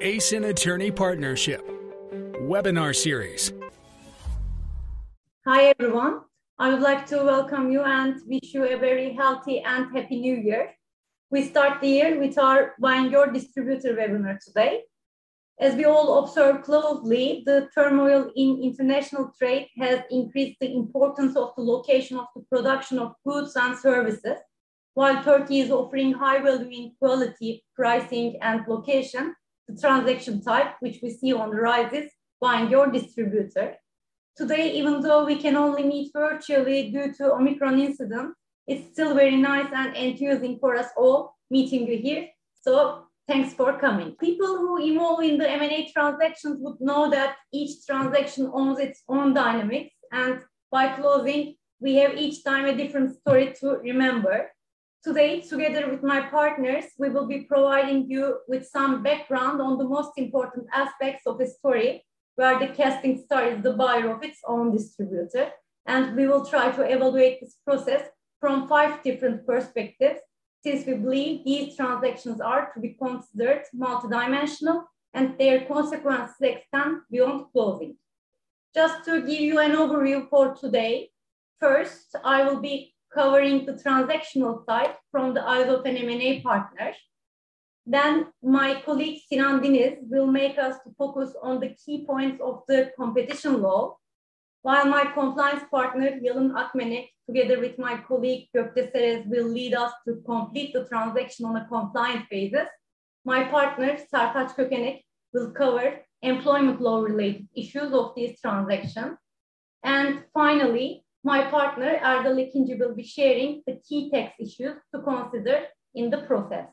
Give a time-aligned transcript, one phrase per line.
[0.00, 1.66] Esin Attorney Partnership
[2.42, 3.54] Webinar Series.
[5.46, 6.20] Hi, everyone.
[6.58, 10.34] I would like to welcome you and wish you a very healthy and happy new
[10.34, 10.74] year.
[11.30, 14.82] We start the year with our Buying Your Distributor webinar today.
[15.58, 21.54] As we all observe closely, the turmoil in international trade has increased the importance of
[21.56, 24.40] the location of the production of goods and services.
[24.92, 29.34] While Turkey is offering high value in quality, pricing, and location,
[29.68, 33.76] the transaction type, which we see on the rise, is buying your distributor.
[34.36, 38.34] Today, even though we can only meet virtually due to Omicron incident,
[38.66, 42.28] it's still very nice and enthusing for us all meeting you here.
[42.60, 44.14] So Thanks for coming.
[44.20, 49.34] People who involve in the M&A transactions would know that each transaction owns its own
[49.34, 49.92] dynamics.
[50.12, 54.48] And by closing, we have each time a different story to remember.
[55.02, 59.84] Today, together with my partners, we will be providing you with some background on the
[59.84, 64.40] most important aspects of a story where the casting star is the buyer of its
[64.46, 65.50] own distributor.
[65.86, 68.02] And we will try to evaluate this process
[68.40, 70.20] from five different perspectives
[70.62, 77.46] since we believe these transactions are to be considered multidimensional and their consequences extend beyond
[77.52, 77.96] closing.
[78.74, 81.10] Just to give you an overview for today,
[81.60, 86.92] first, I will be covering the transactional side from the eyes of an M&A partner.
[87.86, 92.62] Then my colleague Sinan Diniz will make us to focus on the key points of
[92.68, 93.96] the competition law
[94.66, 99.92] while my compliance partner, Yalın Akmenek, together with my colleague Gökçe Serez, will lead us
[100.04, 102.66] to complete the transaction on a compliant basis,
[103.24, 109.16] my partner, Sertaç Kökenek, will cover employment law related issues of these transactions.
[109.84, 115.64] And finally, my partner, Erdal Ekinci, will be sharing the key tax issues to consider
[115.92, 116.68] in the process.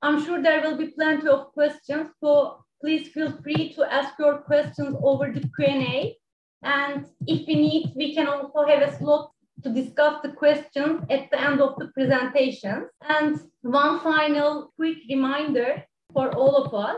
[0.00, 4.38] I'm sure there will be plenty of questions, so please feel free to ask your
[4.38, 6.16] questions over the Q&A
[6.62, 9.30] and if we need, we can also have a slot
[9.62, 12.88] to discuss the questions at the end of the presentation.
[13.06, 15.84] And one final quick reminder
[16.14, 16.96] for all of us,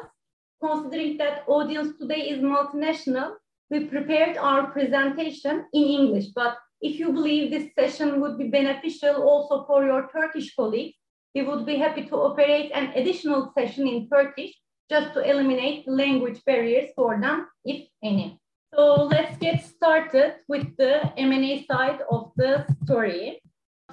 [0.63, 3.33] considering that audience today is multinational,
[3.71, 9.23] we prepared our presentation in English, but if you believe this session would be beneficial
[9.23, 10.95] also for your Turkish colleagues,
[11.35, 14.55] we would be happy to operate an additional session in Turkish
[14.89, 18.41] just to eliminate language barriers for them, if any.
[18.75, 23.41] So let's get started with the M&A side of the story.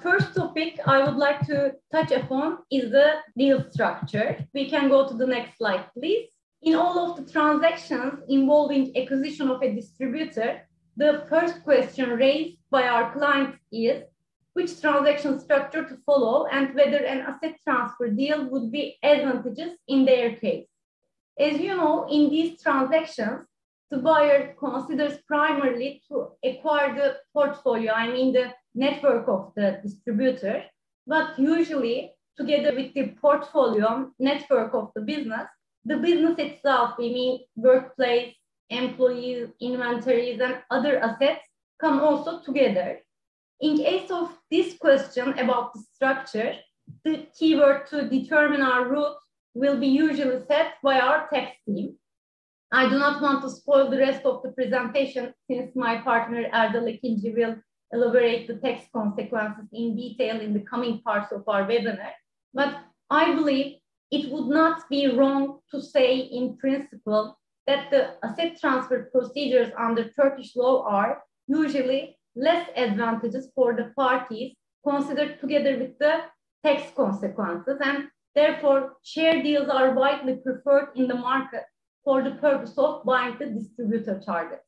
[0.00, 4.46] First topic I would like to touch upon is the deal structure.
[4.54, 6.28] We can go to the next slide, please.
[6.62, 12.86] In all of the transactions involving acquisition of a distributor, the first question raised by
[12.88, 14.02] our clients is
[14.54, 20.04] which transaction structure to follow and whether an asset transfer deal would be advantageous in
[20.04, 20.66] their case.
[21.38, 23.46] As you know, in these transactions,
[23.90, 30.64] the buyer considers primarily to acquire the portfolio, I mean the network of the distributor,
[31.06, 35.48] but usually together with the portfolio network of the business,
[35.84, 38.34] the business itself, we mean workplace,
[38.70, 41.46] employees, inventories, and other assets
[41.80, 43.00] come also together.
[43.60, 46.54] In case of this question about the structure,
[47.04, 49.16] the keyword to determine our route
[49.54, 51.96] will be usually set by our tax team.
[52.72, 56.90] I do not want to spoil the rest of the presentation since my partner Erdal
[56.92, 57.56] Ekinci will
[57.92, 62.10] elaborate the tax consequences in detail in the coming parts of our webinar.
[62.52, 62.76] But
[63.08, 63.76] I believe
[64.10, 70.10] it would not be wrong to say in principle that the asset transfer procedures under
[70.10, 74.54] Turkish law are usually less advantageous for the parties
[74.86, 76.22] considered together with the
[76.64, 81.64] tax consequences and therefore share deals are widely preferred in the market
[82.04, 84.62] for the purpose of buying the distributor targets.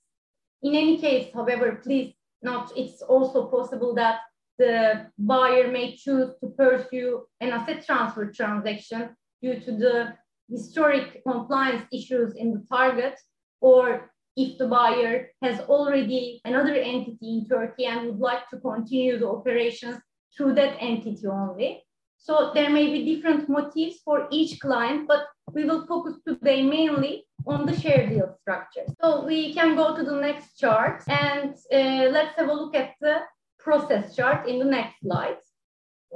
[0.63, 4.21] In any case, however, please note it's also possible that
[4.59, 10.15] the buyer may choose to pursue an asset transfer transaction due to the
[10.51, 13.15] historic compliance issues in the target,
[13.61, 19.19] or if the buyer has already another entity in Turkey and would like to continue
[19.19, 19.97] the operations
[20.35, 21.83] through that entity only.
[22.19, 27.27] So there may be different motives for each client, but we will focus today mainly
[27.47, 28.87] on the share deal structure.
[29.01, 32.95] So we can go to the next chart and uh, let's have a look at
[33.01, 33.23] the
[33.59, 35.39] process chart in the next slide.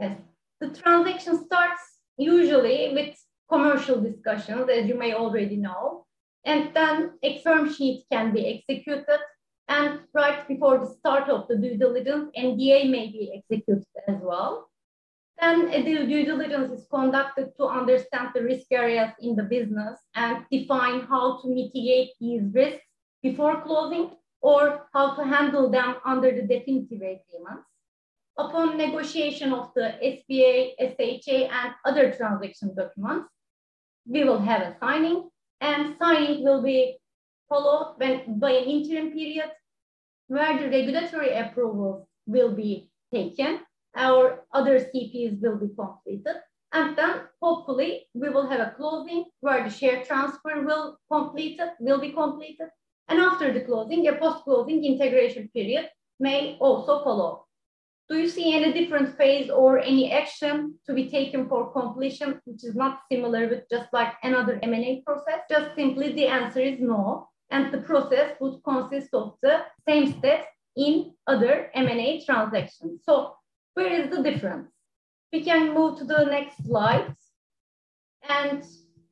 [0.01, 0.19] Yes,
[0.61, 1.83] the transaction starts
[2.17, 3.17] usually with
[3.51, 6.07] commercial discussions, as you may already know,
[6.45, 9.21] and then a firm sheet can be executed
[9.69, 14.69] and right before the start of the due diligence, NDA may be executed as well.
[15.41, 20.45] Then a due diligence is conducted to understand the risk areas in the business and
[20.51, 22.85] define how to mitigate these risks
[23.23, 24.11] before closing
[24.41, 27.67] or how to handle them under the definitive agreements.
[28.37, 33.29] Upon negotiation of the SPA, SHA, and other transaction documents,
[34.07, 35.31] we will have a signing,
[35.63, 36.99] and signing will be
[37.49, 39.51] followed by an interim period
[40.27, 43.61] where the regulatory approvals will be taken,
[43.95, 46.37] our other CPs will be completed,
[46.73, 52.13] and then hopefully we will have a closing where the share transfer will will be
[52.13, 52.69] completed,
[53.09, 55.89] and after the closing, a post-closing integration period
[56.19, 57.47] may also follow.
[58.13, 62.63] Do you see any different phase or any action to be taken for completion, which
[62.63, 65.41] is not similar with just like another M&A process?
[65.49, 67.31] Just simply the answer is no.
[67.51, 73.01] And the process would consist of the same steps in other M&A transactions.
[73.03, 73.35] So
[73.73, 74.69] where is the difference?
[75.33, 77.15] We can move to the next slide.
[78.29, 78.63] And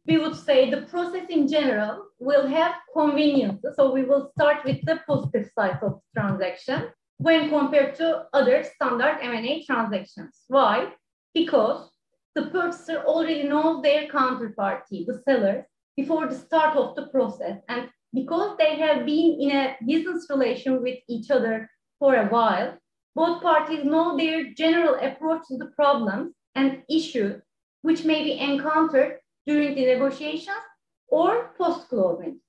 [0.06, 3.76] we would say the process in general will have conveniences.
[3.76, 6.90] So we will start with the positive side of the transaction
[7.20, 10.44] when compared to other standard M&A transactions.
[10.48, 10.92] Why?
[11.34, 11.90] Because
[12.34, 15.66] the purchaser already knows their counterparty, the seller,
[15.98, 17.58] before the start of the process.
[17.68, 21.68] And because they have been in a business relation with each other
[21.98, 22.78] for a while,
[23.14, 27.42] both parties know their general approach to the problems and issues
[27.82, 30.64] which may be encountered during the negotiations
[31.08, 32.40] or post-closing.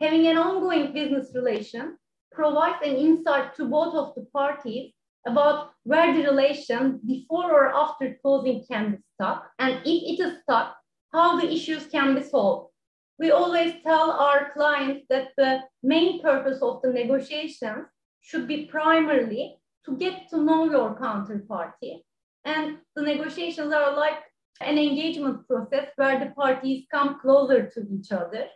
[0.00, 1.96] Having an ongoing business relation
[2.32, 4.92] provides an insight to both of the parties
[5.26, 10.42] about where the relation before or after closing can be stuck, and if it is
[10.42, 10.76] stuck,
[11.12, 12.72] how the issues can be solved.
[13.18, 17.86] We always tell our clients that the main purpose of the negotiations
[18.22, 22.02] should be primarily to get to know your counterparty.
[22.44, 24.22] And the negotiations are like
[24.60, 28.46] an engagement process where the parties come closer to each other.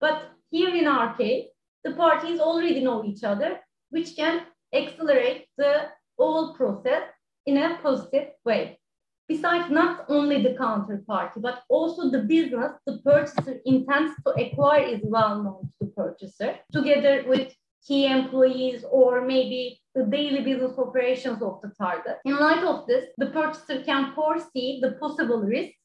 [0.00, 1.48] But here in our case,
[1.86, 3.60] the parties already know each other,
[3.90, 4.42] which can
[4.74, 5.74] accelerate the
[6.18, 7.04] whole process
[7.46, 8.80] in a positive way.
[9.28, 15.00] Besides, not only the counterparty, but also the business the purchaser intends to acquire is
[15.04, 17.52] well known to the purchaser, together with
[17.86, 22.16] key employees or maybe the daily business operations of the target.
[22.24, 25.78] In light of this, the purchaser can foresee the possible risks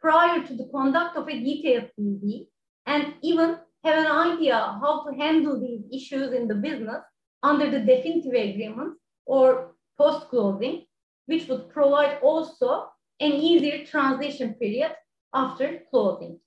[0.00, 2.46] prior to the conduct of a detailed DD
[2.86, 7.02] and even have an idea how to handle these issues in the business
[7.42, 10.84] under the definitive agreement or post closing,
[11.26, 12.88] which would provide also
[13.20, 14.92] an easier transition period
[15.34, 16.38] after closing.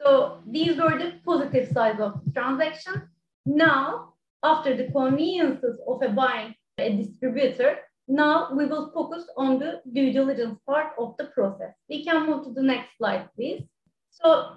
[0.00, 3.08] So these were the positive sides of the transaction.
[3.44, 7.78] Now, after the conveniences of a buying a distributor,
[8.08, 11.72] now we will focus on the due diligence part of the process.
[11.88, 13.62] We can move to the next slide, please.
[14.10, 14.56] So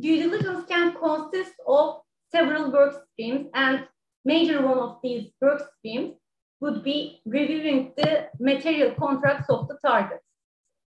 [0.00, 2.00] due diligence can consist of
[2.30, 3.86] several work streams and
[4.24, 6.14] major one of these work streams
[6.60, 10.24] would be reviewing the material contracts of the targets.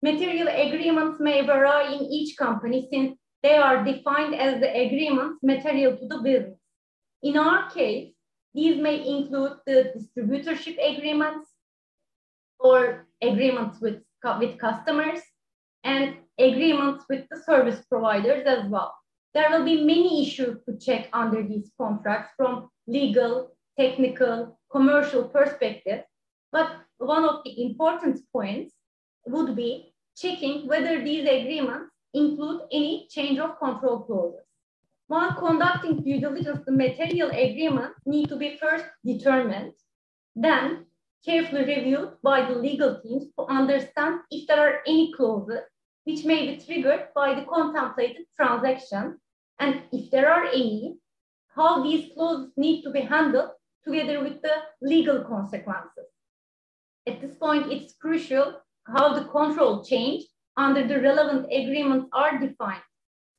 [0.02, 5.96] Material agreements may vary in each company since they are defined as the agreements material
[5.96, 6.58] to the business.
[7.22, 8.12] In our case,
[8.54, 11.48] these may include the distributorship agreements
[12.58, 14.02] or agreements with,
[14.38, 15.20] with customers
[15.82, 18.94] and agreements with the service providers as well.
[19.34, 26.02] There will be many issues to check under these contracts from legal, technical, commercial perspective.
[26.52, 28.74] But one of the important points
[29.26, 34.46] would be checking whether these agreements include any change of control clauses.
[35.08, 39.72] While conducting due diligence, the material agreements need to be first determined,
[40.36, 40.86] then
[41.24, 45.60] carefully reviewed by the legal teams to understand if there are any clauses
[46.04, 49.18] which may be triggered by the contemplated transaction,
[49.58, 50.96] and if there are any,
[51.54, 53.50] how these clauses need to be handled
[53.84, 56.06] together with the legal consequences.
[57.06, 60.24] At this point, it's crucial how the control change
[60.56, 62.82] under the relevant agreements are defined.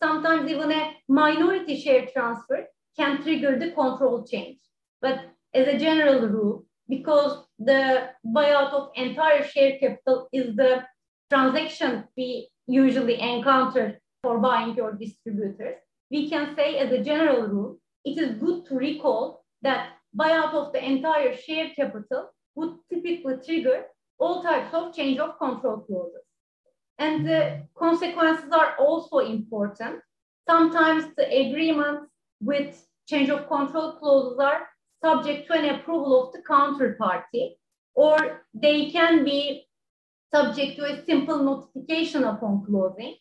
[0.02, 2.68] Sometimes even a minority share transfer
[2.98, 4.60] can trigger the control change.
[5.02, 10.84] But as a general rule, because the buyout of entire share capital is the
[11.30, 15.76] transaction we usually encounter for buying your distributors,
[16.12, 20.74] we can say as a general rule, it is good to recall that buyout of
[20.74, 23.86] the entire share capital would typically trigger
[24.18, 26.22] all types of change of control clauses.
[26.98, 30.00] And the consequences are also important.
[30.48, 32.08] Sometimes the agreements
[32.40, 34.68] with change of control clauses are
[35.04, 37.56] subject to an approval of the counterparty,
[37.94, 39.68] or they can be
[40.34, 43.16] subject to a simple notification upon closing.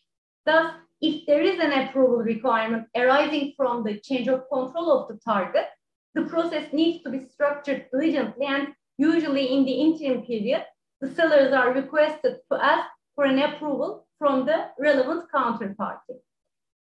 [0.45, 5.19] Thus, if there is an approval requirement arising from the change of control of the
[5.23, 5.65] target,
[6.13, 10.63] the process needs to be structured diligently and usually in the interim period,
[11.01, 16.17] the sellers are requested to ask for an approval from the relevant counterparty.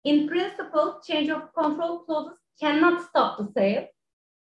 [0.04, 3.86] In principle, change of control clauses cannot stop the sale.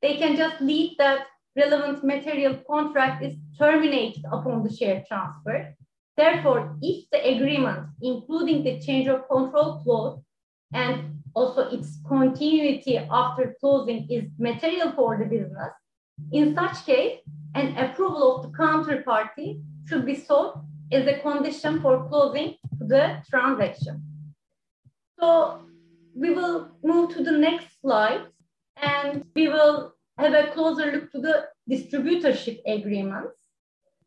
[0.02, 5.74] They can just lead that relevant material contract is terminated upon the share transfer.
[6.16, 10.20] Therefore, if the agreement, including the change of control clause
[10.72, 15.72] and also its continuity after closing is material for the business,
[16.32, 17.20] in such case,
[17.54, 24.02] an approval of the counterparty should be sought as a condition for closing the transaction.
[25.18, 25.60] So
[26.14, 28.26] we will move to the next slide
[28.76, 33.38] and we will have a closer look to the distributorship agreements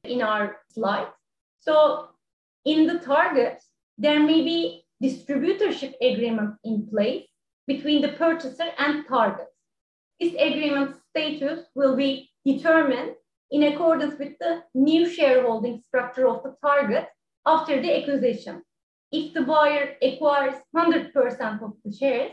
[0.03, 1.07] in our slide.
[1.59, 2.09] So
[2.65, 3.61] in the target,
[3.97, 7.25] there may be distributorship agreement in place
[7.67, 9.47] between the purchaser and target.
[10.19, 13.15] This agreement status will be determined
[13.51, 17.07] in accordance with the new shareholding structure of the target
[17.45, 18.63] after the acquisition.
[19.11, 22.31] If the buyer acquires 100% of the shares,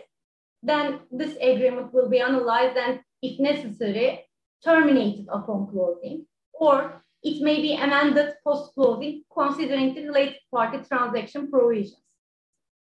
[0.62, 4.24] then this agreement will be analyzed and, if necessary,
[4.64, 12.02] terminated upon closing, or it may be amended post-closing considering the related party transaction provisions.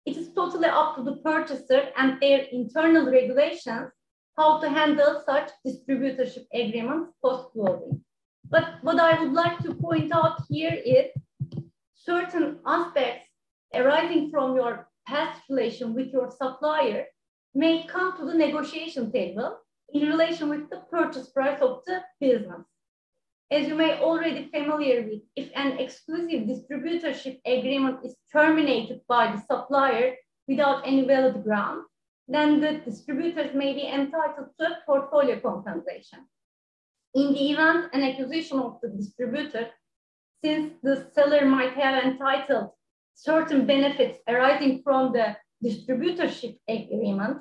[0.06, 3.92] It is totally up to the purchaser and their internal regulations
[4.38, 8.04] how to handle such distributorship agreements post-closing.
[8.50, 11.08] But what I would like to point out here is
[11.96, 13.28] certain aspects
[13.74, 17.06] arising from your past relation with your supplier
[17.56, 19.58] may come to the negotiation table
[19.94, 22.66] in relation with the purchase price of the business.
[23.52, 29.32] As you may already be familiar with, if an exclusive distributorship agreement is terminated by
[29.32, 30.16] the supplier
[30.48, 31.84] without any valid ground,
[32.28, 36.28] then the distributors may be entitled to a portfolio compensation.
[37.14, 39.70] In the event an acquisition of the distributor,
[40.44, 42.72] since the seller might have entitled
[43.14, 47.38] certain benefits arising from the distributorship agreement,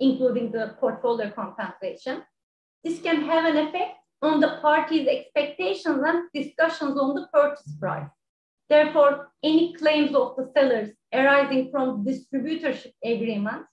[0.00, 2.22] including the portfolio compensation,
[2.84, 8.08] this can have an effect on the parties' expectations and discussions on the purchase price.
[8.68, 13.64] Therefore, any claims of the sellers arising from distributorship agreement,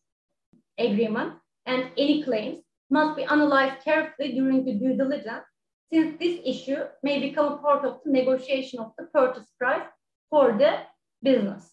[0.78, 1.34] agreement
[1.66, 5.46] and any claims must be analyzed carefully during the due diligence,
[5.92, 9.88] since this issue may become part of the negotiation of the purchase price
[10.30, 10.80] for the
[11.22, 11.72] business.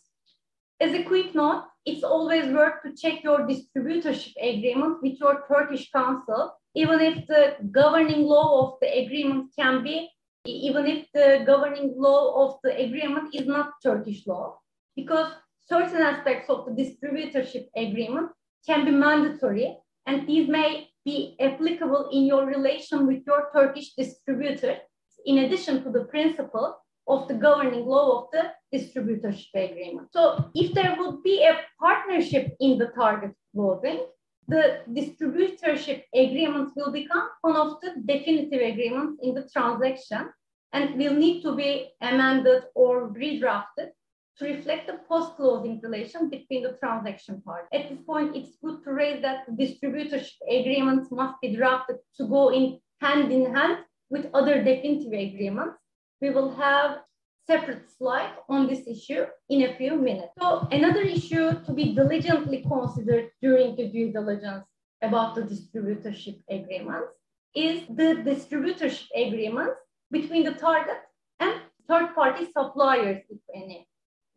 [0.80, 5.90] As a quick note, it's always worth to check your distributorship agreement with your Turkish
[5.90, 10.10] counsel, even if the governing law of the agreement can be,
[10.46, 14.58] even if the governing law of the agreement is not Turkish law,
[14.94, 15.32] because
[15.66, 18.30] certain aspects of the distributorship agreement
[18.66, 24.76] can be mandatory and these may be applicable in your relation with your Turkish distributor,
[25.24, 26.76] in addition to the principle
[27.10, 30.08] of the governing law of the distributorship agreement.
[30.12, 34.06] So if there would be a partnership in the target closing,
[34.48, 40.30] the distributorship agreement will become one of the definitive agreements in the transaction
[40.72, 43.90] and will need to be amended or redrafted
[44.38, 47.68] to reflect the post-closing relation between the transaction parties.
[47.72, 52.26] At this point, it's good to raise that the distributorship agreements must be drafted to
[52.26, 55.79] go in hand in hand with other definitive agreements
[56.20, 56.98] we will have
[57.46, 60.32] separate slide on this issue in a few minutes.
[60.40, 64.64] So another issue to be diligently considered during the due diligence
[65.02, 67.12] about the distributorship agreements
[67.54, 71.00] is the distributorship agreements between the target
[71.40, 71.54] and
[71.88, 73.88] third-party suppliers, if any.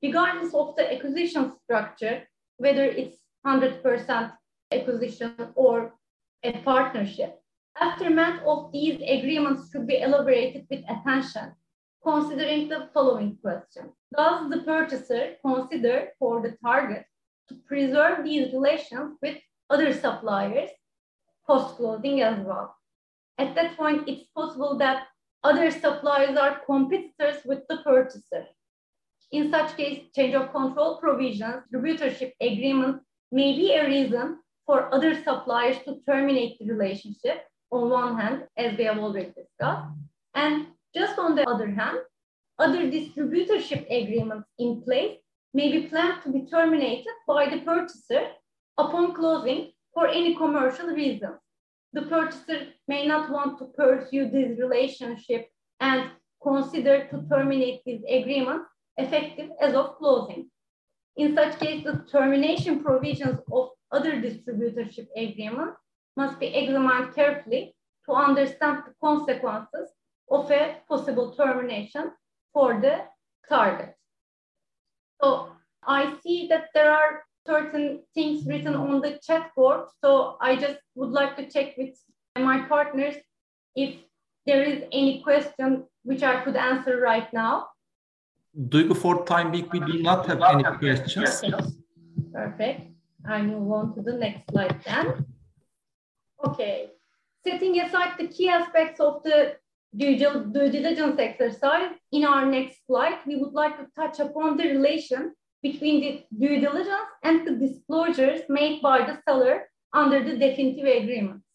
[0.01, 2.23] Regardless of the acquisition structure,
[2.57, 4.31] whether it's 100%
[4.71, 5.93] acquisition or
[6.43, 7.39] a partnership,
[7.79, 11.53] aftermath of these agreements should be elaborated with attention
[12.03, 13.91] considering the following question.
[14.15, 17.05] Does the purchaser consider for the target
[17.49, 19.37] to preserve these relations with
[19.69, 20.69] other suppliers
[21.47, 22.75] post-closing as well?
[23.37, 25.07] At that point, it's possible that
[25.43, 28.45] other suppliers are competitors with the purchaser.
[29.31, 35.21] In such case, change of control provisions, distributorship agreement may be a reason for other
[35.23, 39.89] suppliers to terminate the relationship on one hand, as we have already discussed,
[40.35, 41.97] and just on the other hand,
[42.59, 45.17] other distributorship agreements in place
[45.53, 48.27] may be planned to be terminated by the purchaser
[48.77, 51.33] upon closing for any commercial reason.
[51.93, 56.09] The purchaser may not want to pursue this relationship and
[56.41, 58.63] consider to terminate this agreement
[58.97, 60.49] effective as of closing.
[61.15, 65.77] In such case, the termination provisions of other distributorship agreements
[66.17, 69.89] must be examined carefully to understand the consequences
[70.33, 72.11] of a possible termination
[72.51, 72.95] for the
[73.47, 73.93] target.
[75.21, 75.49] So
[75.85, 79.81] I see that there are certain things written on the chat board.
[80.01, 81.95] So I just would like to check with
[82.37, 83.15] my partners
[83.75, 83.95] if
[84.45, 87.67] there is any question which I could answer right now.
[88.69, 91.43] Duygu, for time being, we do not have any questions.
[92.31, 92.91] Perfect.
[93.25, 95.25] I move on to the next slide then.
[96.45, 96.89] Okay.
[97.45, 99.55] Setting aside the key aspects of the
[99.95, 104.67] due, due diligence exercise, in our next slide, we would like to touch upon the
[104.67, 110.85] relation between the due diligence and the disclosures made by the seller under the definitive
[110.85, 111.45] agreements.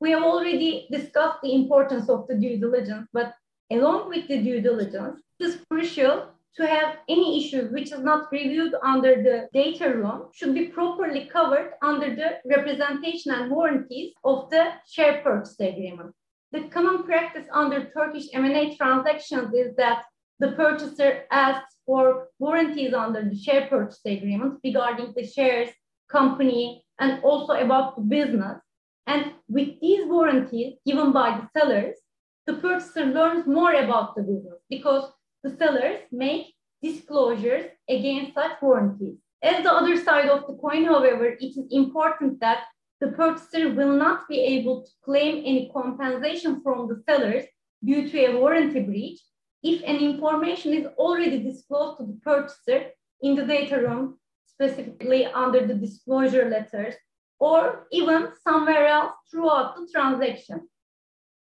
[0.00, 3.34] We have already discussed the importance of the due diligence, but
[3.70, 8.32] along with the due diligence, it is crucial to have any issues which is not
[8.32, 14.48] reviewed under the data room should be properly covered under the representation and warranties of
[14.50, 16.14] the share purchase agreement.
[16.56, 20.04] The common practice under Turkish M&A transactions is that
[20.38, 25.68] the purchaser asks for warranties under the share purchase agreement regarding the shares,
[26.10, 28.58] company, and also about the business.
[29.06, 31.96] And with these warranties given by the sellers,
[32.46, 35.12] the purchaser learns more about the business because
[35.44, 39.18] the sellers make disclosures against such warranties.
[39.42, 42.60] As the other side of the coin, however, it is important that
[43.00, 47.44] the purchaser will not be able to claim any compensation from the sellers
[47.84, 49.20] due to a warranty breach
[49.62, 55.66] if an information is already disclosed to the purchaser in the data room, specifically under
[55.66, 56.94] the disclosure letters,
[57.38, 60.68] or even somewhere else throughout the transaction.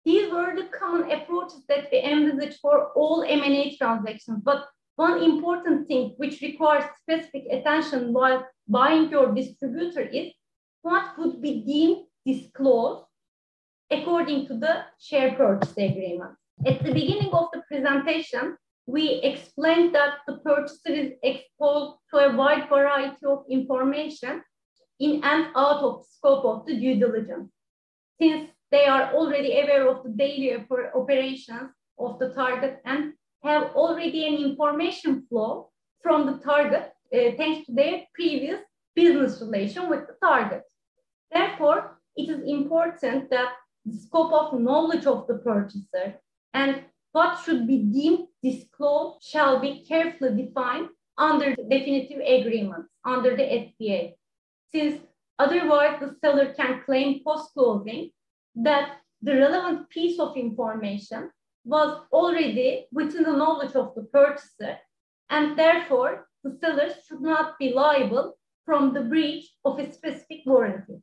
[0.04, 4.40] These were the common approaches that we envisage for all M&A transactions.
[4.42, 4.66] But
[4.97, 10.32] one important thing which requires specific attention while buying your distributor is
[10.82, 13.04] what would be deemed disclosed
[13.90, 16.32] according to the share purchase agreement.
[16.66, 22.36] At the beginning of the presentation, we explained that the purchaser is exposed to a
[22.36, 24.43] wide variety of information
[24.99, 27.50] in and out of scope of the due diligence.
[28.21, 30.54] Since they are already aware of the daily
[30.95, 35.71] operations of the target and have already an information flow
[36.02, 38.60] from the target uh, thanks to their previous
[38.95, 40.62] business relation with the target.
[41.32, 43.52] Therefore, it is important that
[43.84, 46.21] the scope of knowledge of the purchaser
[46.52, 50.88] and what should be deemed disclosed shall be carefully defined
[51.19, 54.14] under the definitive agreements, under the SPA,
[54.73, 55.00] since
[55.38, 58.10] otherwise the seller can claim post-closing
[58.54, 61.30] that the relevant piece of information
[61.64, 64.78] was already within the knowledge of the purchaser,
[65.28, 71.02] and therefore the seller should not be liable from the breach of a specific warranty.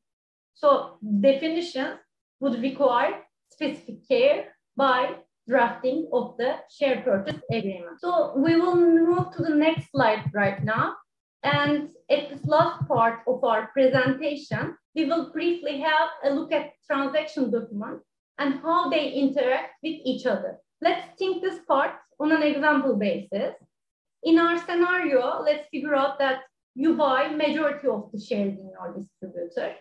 [0.57, 1.99] So definitions
[2.39, 5.17] would require specific care by
[5.47, 7.99] drafting of the share purchase agreement.
[7.99, 10.95] So we will move to the next slide right now.
[11.43, 16.71] And at this last part of our presentation, we will briefly have a look at
[16.87, 18.03] transaction documents
[18.39, 20.57] and how they interact with each other.
[20.81, 23.53] Let's think this part on an example basis.
[24.23, 26.41] In our scenario, let's figure out that
[26.73, 29.75] you buy majority of the shares in your distributor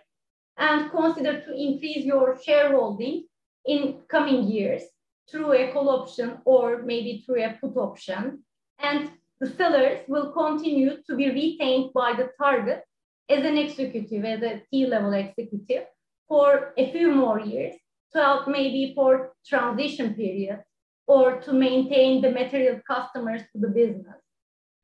[0.59, 3.25] and consider to increase your shareholding
[3.67, 4.83] in coming years
[5.31, 8.45] through a call option or maybe through a put option.
[8.79, 12.85] And the sellers will continue to be retained by the target
[13.29, 15.87] as an executive, as a C-level executive
[16.29, 17.75] for a few more years
[18.13, 20.63] to help maybe for transition period
[21.07, 24.17] or to maintain the material customers to the business.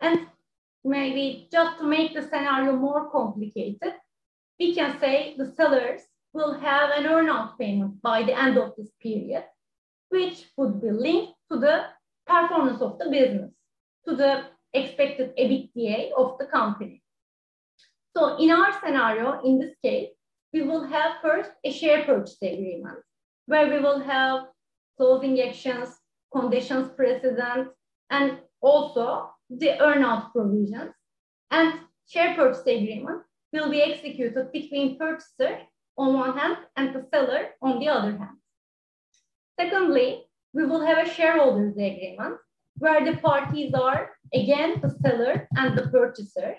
[0.01, 0.27] And
[0.85, 3.95] maybe just to make the scenario more complicated,
[4.63, 8.91] we can say the sellers will have an earnout payment by the end of this
[9.03, 9.45] period,
[10.11, 11.77] which would be linked to the
[12.29, 13.51] performance of the business,
[14.07, 17.03] to the expected EBITDA of the company.
[18.17, 20.11] So in our scenario, in this case,
[20.53, 23.01] we will have first a share purchase agreement
[23.47, 24.45] where we will have
[24.97, 25.89] closing actions,
[26.33, 27.69] conditions precedent,
[28.11, 30.95] and also the earnout provisions.
[31.51, 33.23] And share purchase agreement
[33.53, 35.59] will be executed between purchaser
[35.97, 38.39] on one hand and the seller on the other hand.
[39.61, 42.37] Secondly, we will have a shareholders agreement
[42.79, 46.55] where the parties are again the seller and the purchaser.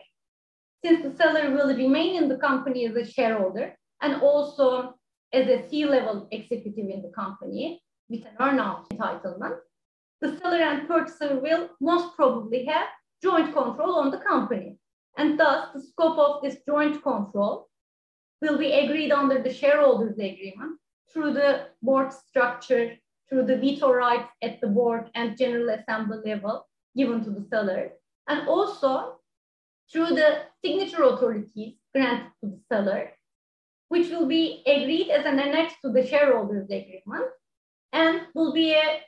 [0.84, 4.96] Since the seller will remain in the company as a shareholder and also
[5.32, 9.58] as a C-level executive in the company with an earnout entitlement,
[10.22, 12.88] the seller and purchaser will most probably have
[13.22, 14.78] joint control on the company.
[15.18, 17.70] And thus, the scope of this joint control
[18.42, 20.80] will be agreed under the shareholders agreement
[21.12, 22.96] through the board structure,
[23.30, 27.92] through the veto rights at the board and general assembly level given to the seller,
[28.28, 29.20] and also
[29.92, 33.12] through the signature authorities granted to the seller,
[33.90, 37.30] which will be agreed as an annex to the shareholders agreement
[37.92, 39.02] and will be a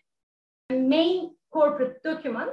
[0.70, 2.52] main corporate document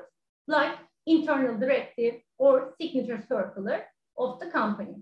[0.48, 3.84] like internal directive or signature circular
[4.18, 4.96] of the company.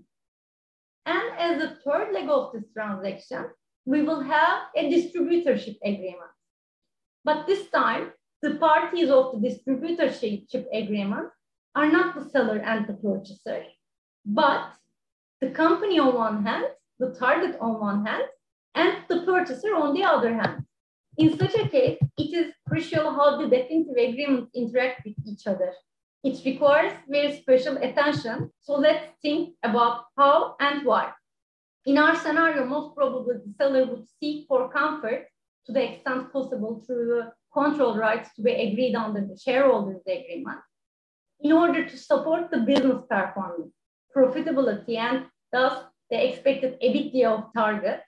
[1.05, 3.45] And as a third leg of this transaction,
[3.85, 6.31] we will have a distributorship agreement.
[7.23, 8.11] But this time,
[8.41, 11.29] the parties of the distributorship agreement
[11.75, 13.63] are not the seller and the purchaser,
[14.25, 14.73] but
[15.39, 16.65] the company on one hand,
[16.99, 18.23] the target on one hand,
[18.75, 20.65] and the purchaser on the other hand.
[21.17, 25.73] In such a case, it is crucial how the definitive agreements interact with each other.
[26.23, 28.51] It requires very special attention.
[28.61, 31.11] So let's think about how and why.
[31.85, 35.25] In our scenario, most probably the seller would seek for comfort
[35.65, 40.59] to the extent possible through the control rights to be agreed under the shareholders agreement
[41.41, 43.73] in order to support the business performance,
[44.15, 48.01] profitability, and thus the expected EBITDA of target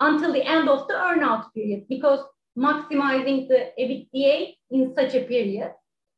[0.00, 2.20] until the end of the earnout period because
[2.58, 5.72] maximizing the EBITDA in such a period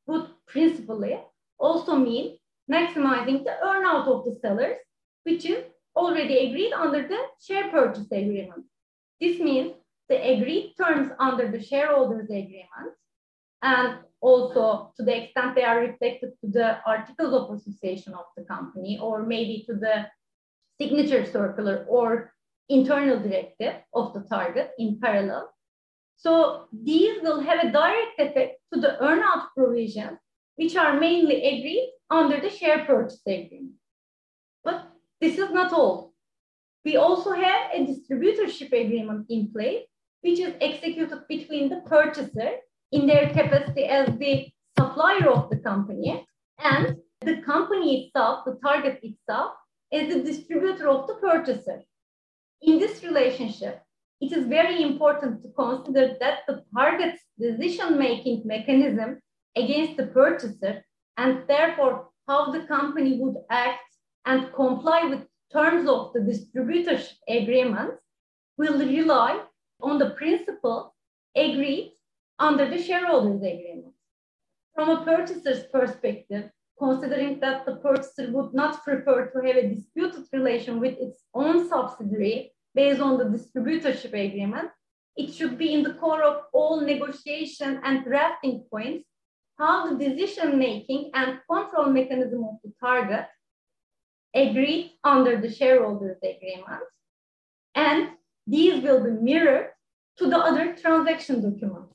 [0.06, 1.20] would principally
[1.58, 2.38] also mean
[2.70, 4.76] maximizing the earnout of the sellers,
[5.24, 5.64] which is
[5.94, 8.64] already agreed under the share purchase agreement.
[9.20, 9.74] This means
[10.08, 12.92] the agreed terms under the shareholders agreement
[13.62, 18.44] and also to the extent they are reflected to the articles of association of the
[18.44, 20.06] company or maybe to the
[20.78, 22.32] signature circular or
[22.68, 25.50] internal directive of the target in parallel.
[26.16, 30.18] So these will have a direct effect to the earnout provisions
[30.56, 33.72] which are mainly agreed under the share purchase agreement.
[34.64, 34.88] But
[35.20, 36.12] this is not all.
[36.84, 39.84] We also have a distributorship agreement in place,
[40.20, 42.50] which is executed between the purchaser
[42.92, 44.46] in their capacity as the
[44.78, 46.24] supplier of the company
[46.58, 49.52] and the company itself, the target itself,
[49.92, 51.82] as the distributor of the purchaser.
[52.62, 53.82] In this relationship,
[54.20, 59.20] it is very important to consider that the target's decision-making mechanism
[59.56, 60.84] against the purchaser
[61.16, 63.80] and therefore how the company would act
[64.26, 67.92] and comply with terms of the distributorship agreement
[68.58, 69.40] will rely
[69.80, 70.94] on the principle
[71.36, 71.92] agreed
[72.38, 73.94] under the shareholders agreement.
[74.74, 80.24] From a purchaser's perspective, considering that the purchaser would not prefer to have a disputed
[80.32, 84.68] relation with its own subsidiary based on the distributorship agreement,
[85.16, 89.06] it should be in the core of all negotiation and drafting points
[89.58, 93.26] how the decision making and control mechanism of the target
[94.34, 96.82] agreed under the shareholders agreement.
[97.74, 98.10] And
[98.46, 99.70] these will be mirrored
[100.18, 101.94] to the other transaction documents.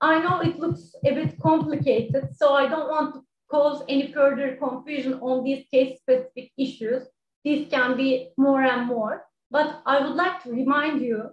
[0.00, 4.56] I know it looks a bit complicated, so I don't want to cause any further
[4.56, 7.04] confusion on these case specific issues.
[7.44, 11.30] These can be more and more, but I would like to remind you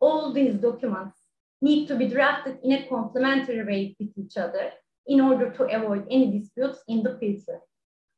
[0.00, 1.18] all these documents
[1.60, 4.72] need to be drafted in a complementary way with each other
[5.10, 7.60] in order to avoid any disputes in the future.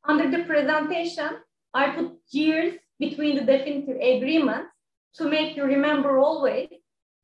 [0.07, 1.29] Under the presentation,
[1.73, 4.69] I put years between the definitive agreements
[5.15, 6.69] to make you remember always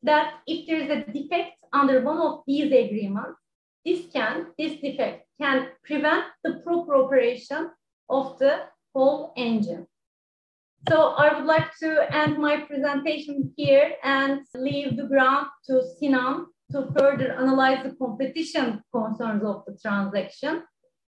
[0.02, 3.40] that if there is a defect under one of these agreements,
[3.86, 7.70] this can, this defect can prevent the proper operation
[8.10, 8.64] of the
[8.96, 9.86] whole engine.
[10.88, 16.48] So I would like to end my presentation here and leave the ground to Sinan
[16.72, 20.64] to further analyze the competition concerns of the transaction.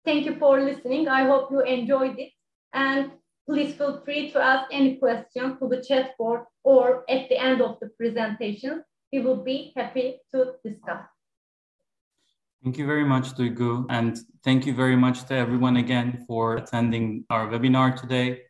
[0.04, 1.08] Thank you for listening.
[1.08, 2.32] I hope you enjoyed it.
[2.72, 3.12] And
[3.48, 7.60] please feel free to ask any questions to the chat board or at the end
[7.60, 8.82] of the presentation.
[9.12, 11.04] We will be happy to discuss.
[12.62, 13.86] Thank you very much, Duygu.
[13.90, 18.42] And thank you very much to everyone again for attending our webinar today.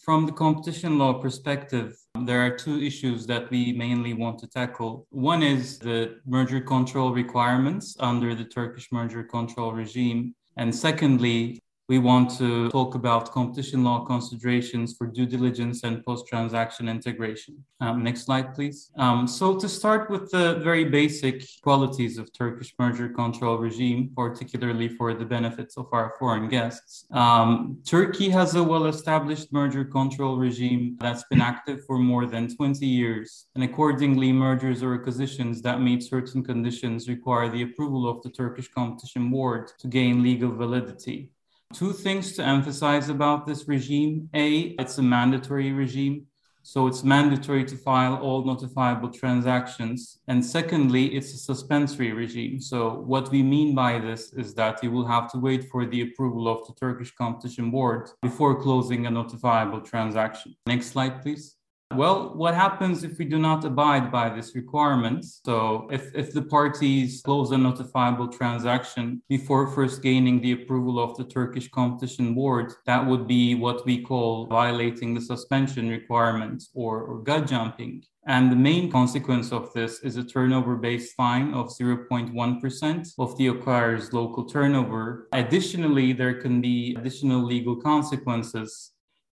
[0.00, 5.06] From the competition law perspective, there are two issues that we mainly want to tackle.
[5.10, 10.34] One is the merger control requirements under the Turkish merger control regime.
[10.56, 11.60] And secondly,
[11.92, 17.54] we want to talk about competition law considerations for due diligence and post transaction integration.
[17.82, 18.78] Um, next slide, please.
[18.96, 24.88] Um, so, to start with the very basic qualities of Turkish merger control regime, particularly
[24.88, 27.52] for the benefits of our foreign guests, um,
[27.84, 32.86] Turkey has a well established merger control regime that's been active for more than 20
[32.86, 38.30] years, and accordingly, mergers or acquisitions that meet certain conditions require the approval of the
[38.30, 41.30] Turkish Competition Board to gain legal validity.
[41.72, 44.28] Two things to emphasize about this regime.
[44.34, 46.26] A, it's a mandatory regime.
[46.64, 50.18] So it's mandatory to file all notifiable transactions.
[50.28, 52.60] And secondly, it's a suspensory regime.
[52.60, 56.02] So what we mean by this is that you will have to wait for the
[56.02, 60.54] approval of the Turkish Competition Board before closing a notifiable transaction.
[60.66, 61.56] Next slide, please.
[61.96, 65.24] Well, what happens if we do not abide by this requirement?
[65.24, 71.16] So, if, if the parties close a notifiable transaction before first gaining the approval of
[71.16, 77.02] the Turkish Competition Board, that would be what we call violating the suspension requirement or,
[77.02, 78.04] or gun jumping.
[78.26, 83.48] And the main consequence of this is a turnover based fine of 0.1% of the
[83.48, 85.28] acquirer's local turnover.
[85.32, 88.91] Additionally, there can be additional legal consequences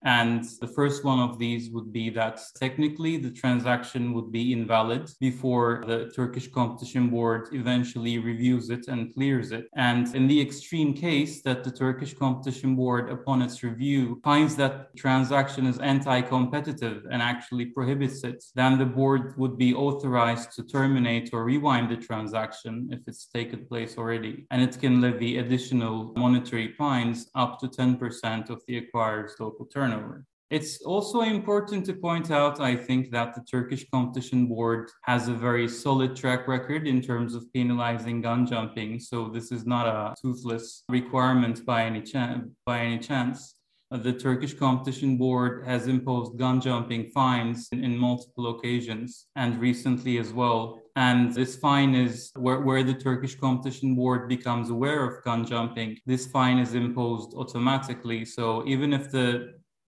[0.06, 5.10] and the first one of these would be that technically the transaction would be invalid
[5.18, 9.66] before the Turkish Competition Board eventually reviews it and clears it.
[9.74, 14.96] And in the extreme case that the Turkish Competition Board, upon its review, finds that
[14.96, 20.62] transaction is anti competitive and actually prohibits it, then the board would be authorized to
[20.62, 24.46] terminate or rewind the transaction if it's taken place already.
[24.52, 29.95] And it can levy additional monetary fines up to 10% of the acquirer's local turnover
[29.96, 30.26] turnover.
[30.48, 35.34] It's also important to point out, I think, that the Turkish Competition Board has a
[35.34, 39.00] very solid track record in terms of penalizing gun jumping.
[39.00, 42.48] So this is not a toothless requirement by any, chance.
[42.64, 43.56] by any chance.
[43.90, 49.60] Uh, the Turkish Competition Board has imposed gun jumping fines in, in, multiple occasions and
[49.60, 50.80] recently as well.
[50.96, 55.98] And this fine is where, where the Turkish Competition Board becomes aware of gun jumping,
[56.04, 58.24] this fine is imposed automatically.
[58.24, 59.54] So even if the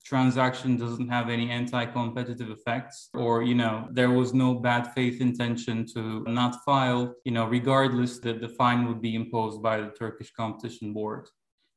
[0.09, 5.85] transaction doesn't have any anti-competitive effects or you know there was no bad faith intention
[5.85, 10.31] to not file you know regardless that the fine would be imposed by the turkish
[10.33, 11.29] competition board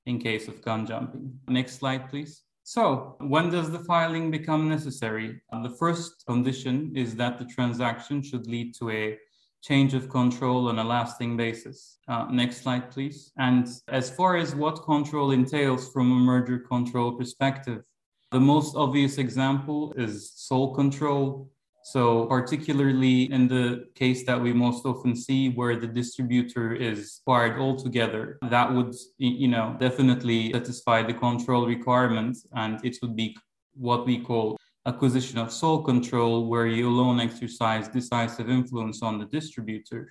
[0.06, 5.28] in case of gun jumping next slide please so when does the filing become necessary
[5.66, 9.18] the first condition is that the transaction should lead to a
[9.62, 11.98] change of control on a lasting basis.
[12.08, 13.30] Uh, next slide, please.
[13.36, 17.84] And as far as what control entails from a merger control perspective,
[18.32, 21.50] the most obvious example is sole control.
[21.84, 27.58] So, particularly in the case that we most often see where the distributor is acquired
[27.60, 32.38] altogether, that would, you know, definitely satisfy the control requirement.
[32.54, 33.36] And it would be
[33.74, 39.26] what we call acquisition of sole control, where you alone exercise decisive influence on the
[39.26, 40.08] distributor.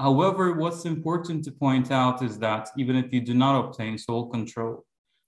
[0.00, 4.28] However, what's important to point out is that even if you do not obtain sole
[4.28, 4.85] control,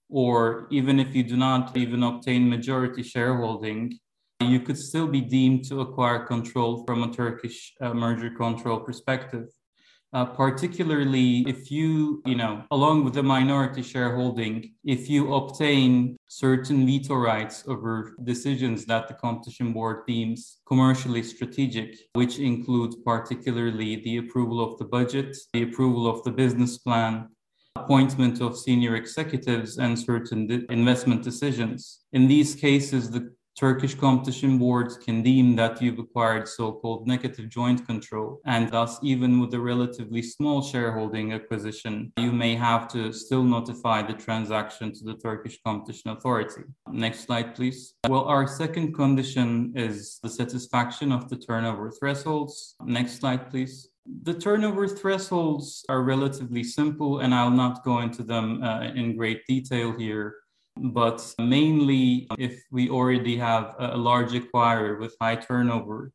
[0.09, 3.97] or even if you do not even obtain majority shareholding,
[4.41, 9.45] you could still be deemed to acquire control from a Turkish uh, merger control perspective.
[10.11, 16.83] Uh, particularly if you, you know, along with the minority shareholding, if you obtain certain
[16.83, 24.17] veto rights over decisions that the competition board deems commercially strategic, which include particularly the
[24.17, 27.27] approval of the budget, the approval of the business plan,
[27.89, 32.01] appointment of senior executives and certain de- investment decisions.
[32.13, 37.85] In these cases, the Turkish competition boards can deem that you've acquired so-called negative joint
[37.87, 43.43] control, and thus, even with a relatively small shareholding acquisition, you may have to still
[43.43, 46.61] notify the transaction to the Turkish Competition Authority.
[46.91, 47.95] Next slide, please.
[48.07, 52.75] Well, our second condition is the satisfaction of the turnover thresholds.
[52.85, 53.88] Next slide, please.
[54.05, 59.45] The turnover thresholds are relatively simple, and I'll not go into them uh, in great
[59.45, 60.35] detail here.
[60.75, 66.13] But mainly, if we already have a large acquirer with high turnover,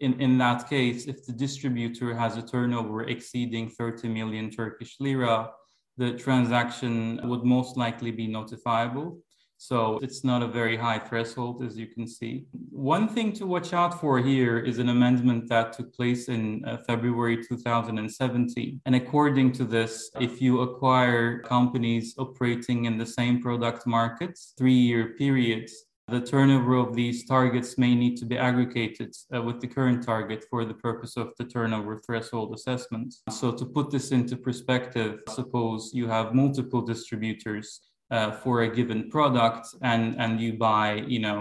[0.00, 5.50] in, in that case, if the distributor has a turnover exceeding 30 million Turkish lira,
[5.96, 9.18] the transaction would most likely be notifiable.
[9.58, 12.44] So it's not a very high threshold, as you can see.
[12.70, 16.78] One thing to watch out for here is an amendment that took place in uh,
[16.86, 18.80] February 2017.
[18.84, 24.74] And according to this, if you acquire companies operating in the same product markets, three
[24.74, 25.72] year periods,
[26.08, 30.44] the turnover of these targets may need to be aggregated uh, with the current target
[30.50, 33.14] for the purpose of the turnover threshold assessment.
[33.30, 37.80] So, to put this into perspective, suppose you have multiple distributors
[38.14, 41.38] uh, for a given product and, and you buy, you know,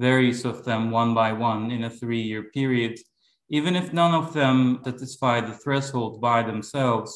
[0.00, 2.94] various of them one by one in a three year period,
[3.50, 7.10] even if none of them satisfy the threshold by themselves,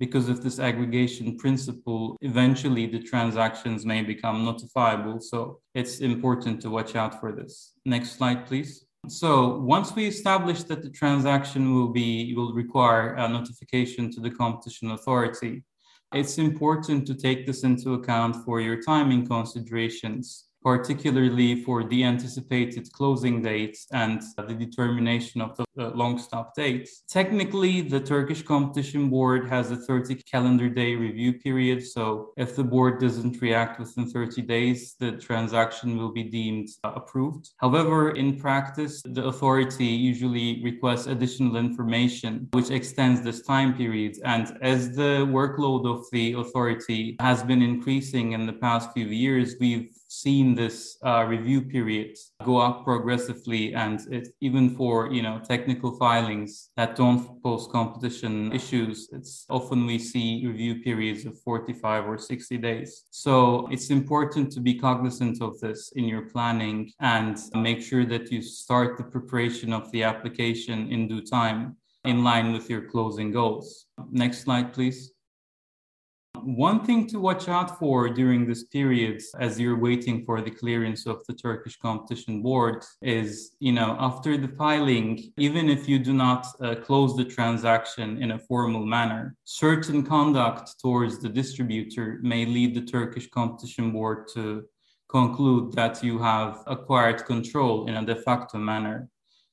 [0.00, 5.22] because of this aggregation principle, eventually the transactions may become notifiable.
[5.22, 7.74] So it's important to watch out for this.
[7.84, 8.86] Next slide, please.
[9.08, 14.30] So once we establish that the transaction will be will require a notification to the
[14.30, 15.62] competition authority,
[16.12, 22.90] it's important to take this into account for your timing considerations particularly for the anticipated
[22.92, 27.02] closing dates and the determination of the uh, long stop dates.
[27.08, 31.86] Technically, the Turkish Competition Board has a 30 calendar day review period.
[31.86, 36.92] So if the board doesn't react within 30 days, the transaction will be deemed uh,
[36.94, 37.50] approved.
[37.58, 44.18] However, in practice, the authority usually requests additional information, which extends this time period.
[44.24, 49.54] And as the workload of the authority has been increasing in the past few years,
[49.60, 55.40] we've seen this uh, review period go up progressively and it, even for you know
[55.46, 62.08] technical filings that don't pose competition issues it's often we see review periods of 45
[62.08, 63.04] or 60 days.
[63.10, 68.32] So it's important to be cognizant of this in your planning and make sure that
[68.32, 73.30] you start the preparation of the application in due time in line with your closing
[73.30, 73.86] goals.
[74.10, 75.12] Next slide please
[76.44, 81.06] one thing to watch out for during this period, as you're waiting for the clearance
[81.06, 86.12] of the Turkish Competition Board, is, you know, after the filing, even if you do
[86.12, 92.44] not uh, close the transaction in a formal manner, certain conduct towards the distributor may
[92.44, 94.64] lead the Turkish Competition Board to
[95.08, 99.08] conclude that you have acquired control in a de facto manner.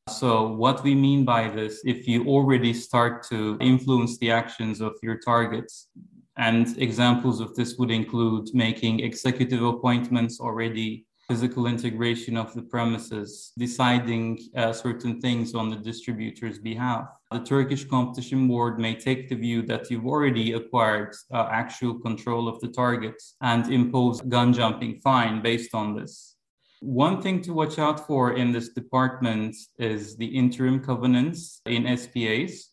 [0.09, 4.93] So, what we mean by this, if you already start to influence the actions of
[5.03, 5.89] your targets,
[6.37, 13.51] and examples of this would include making executive appointments already, physical integration of the premises,
[13.57, 17.07] deciding uh, certain things on the distributor's behalf.
[17.31, 22.47] The Turkish Competition Board may take the view that you've already acquired uh, actual control
[22.47, 26.37] of the targets and impose gun jumping fine based on this.
[26.79, 32.69] One thing to watch out for in this department is the interim covenants in SPAs.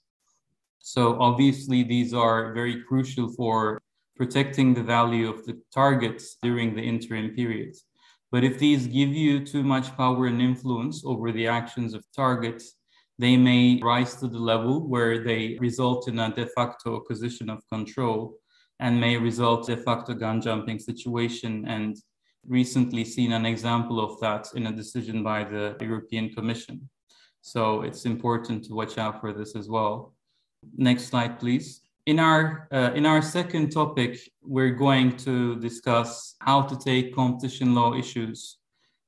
[0.87, 3.81] So obviously, these are very crucial for
[4.16, 7.87] protecting the value of the targets during the interim periods.
[8.31, 12.77] But if these give you too much power and influence over the actions of targets,
[13.18, 17.62] they may rise to the level where they result in a de facto acquisition of
[17.73, 18.35] control
[18.79, 21.97] and may result de facto gun jumping situation and
[22.47, 26.90] recently seen an example of that in a decision by the European Commission.
[27.40, 30.13] So it's important to watch out for this as well.
[30.77, 31.81] Next slide, please.
[32.07, 37.74] In our, uh, in our second topic, we're going to discuss how to take competition
[37.74, 38.59] law issues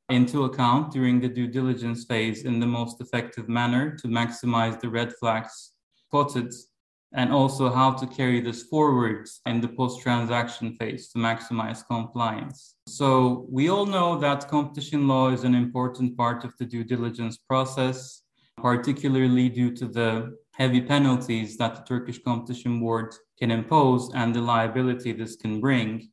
[0.09, 4.89] into account during the due diligence phase in the most effective manner to maximize the
[4.89, 5.73] red flags
[6.07, 6.53] spotted,
[7.13, 12.77] and also how to carry this forward in the post transaction phase to maximize compliance.
[12.87, 17.37] So, we all know that competition law is an important part of the due diligence
[17.37, 18.23] process,
[18.57, 24.41] particularly due to the heavy penalties that the Turkish Competition Board can impose and the
[24.41, 26.09] liability this can bring.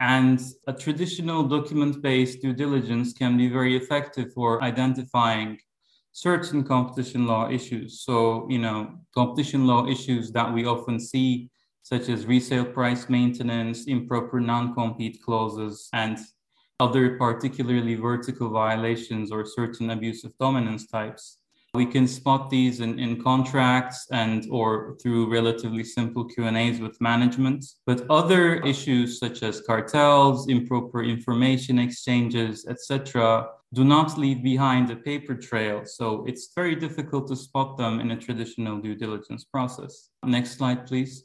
[0.00, 5.58] And a traditional document based due diligence can be very effective for identifying
[6.12, 8.00] certain competition law issues.
[8.00, 11.50] So, you know, competition law issues that we often see,
[11.82, 16.18] such as resale price maintenance, improper non compete clauses, and
[16.80, 21.41] other particularly vertical violations or certain abusive dominance types
[21.74, 27.64] we can spot these in, in contracts and or through relatively simple Q&As with management.
[27.86, 34.96] But other issues such as cartels, improper information exchanges, etc., do not leave behind a
[34.96, 35.86] paper trail.
[35.86, 40.10] So it's very difficult to spot them in a traditional due diligence process.
[40.22, 41.24] Next slide, please.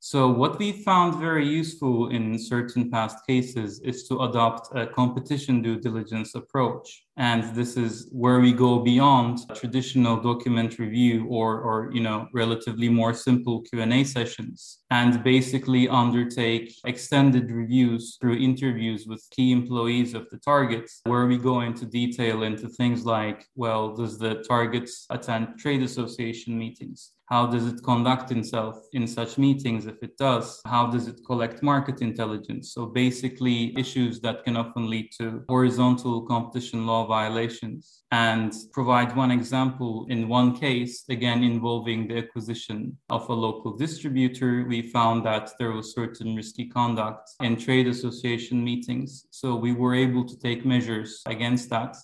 [0.00, 5.60] So what we found very useful in certain past cases is to adopt a competition
[5.60, 7.06] due diligence approach.
[7.18, 12.88] And this is where we go beyond traditional document review or, or you know, relatively
[12.88, 20.30] more simple Q&A sessions and basically undertake extended reviews through interviews with key employees of
[20.30, 25.58] the targets, where we go into detail into things like, well, does the targets attend
[25.58, 27.12] trade association meetings?
[27.26, 29.84] How does it conduct itself in such meetings?
[29.84, 32.72] If it does, how does it collect market intelligence?
[32.72, 39.32] So basically issues that can often lead to horizontal competition law violations and provide one
[39.32, 44.64] example in one case, again involving the acquisition of a local distributor.
[44.68, 49.26] We found that there was certain risky conduct in trade association meetings.
[49.30, 51.96] So we were able to take measures against that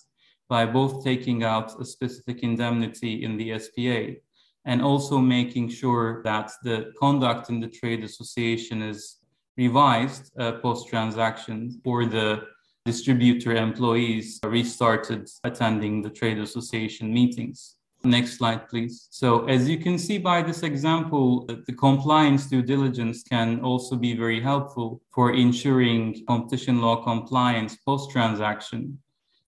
[0.49, 4.19] by both taking out a specific indemnity in the SPA
[4.65, 9.17] and also making sure that the conduct in the trade association is
[9.57, 12.43] revised uh, post transaction for the
[12.85, 17.75] distributor employees restarted attending the trade association meetings.
[18.03, 19.07] Next slide, please.
[19.09, 24.15] So, as you can see by this example, the compliance due diligence can also be
[24.15, 28.99] very helpful for ensuring competition law compliance post transaction.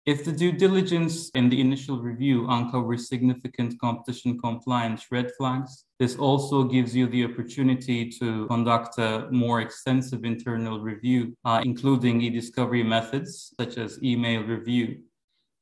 [0.06, 6.18] If the due diligence in the initial review uncovers significant competition compliance red flags, this
[6.18, 12.84] also gives you the opportunity to conduct a more extensive internal review, uh, including e-discovery
[12.84, 15.04] methods such as email review.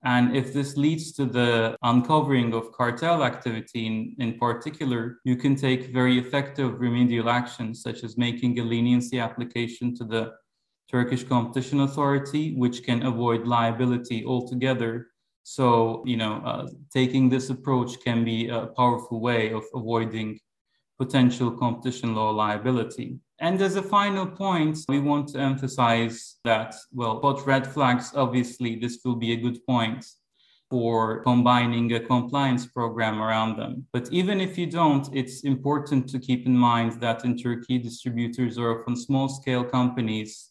[0.04, 5.56] And if this leads to the uncovering of cartel activity in, in particular, you can
[5.56, 10.32] take very effective remedial actions, such as making a leniency application to the
[10.92, 15.08] Turkish Competition Authority, which can avoid liability altogether.
[15.44, 20.39] So, you know, uh, taking this approach can be a powerful way of avoiding
[21.00, 23.18] potential competition law liability.
[23.39, 28.76] And as a final point, we want to emphasize that, well, but red flags, obviously,
[28.76, 30.06] this will be a good point
[30.70, 33.86] for combining a compliance program around them.
[33.92, 38.58] But even if you don't, it's important to keep in mind that in Turkey, distributors
[38.58, 40.51] are often small scale companies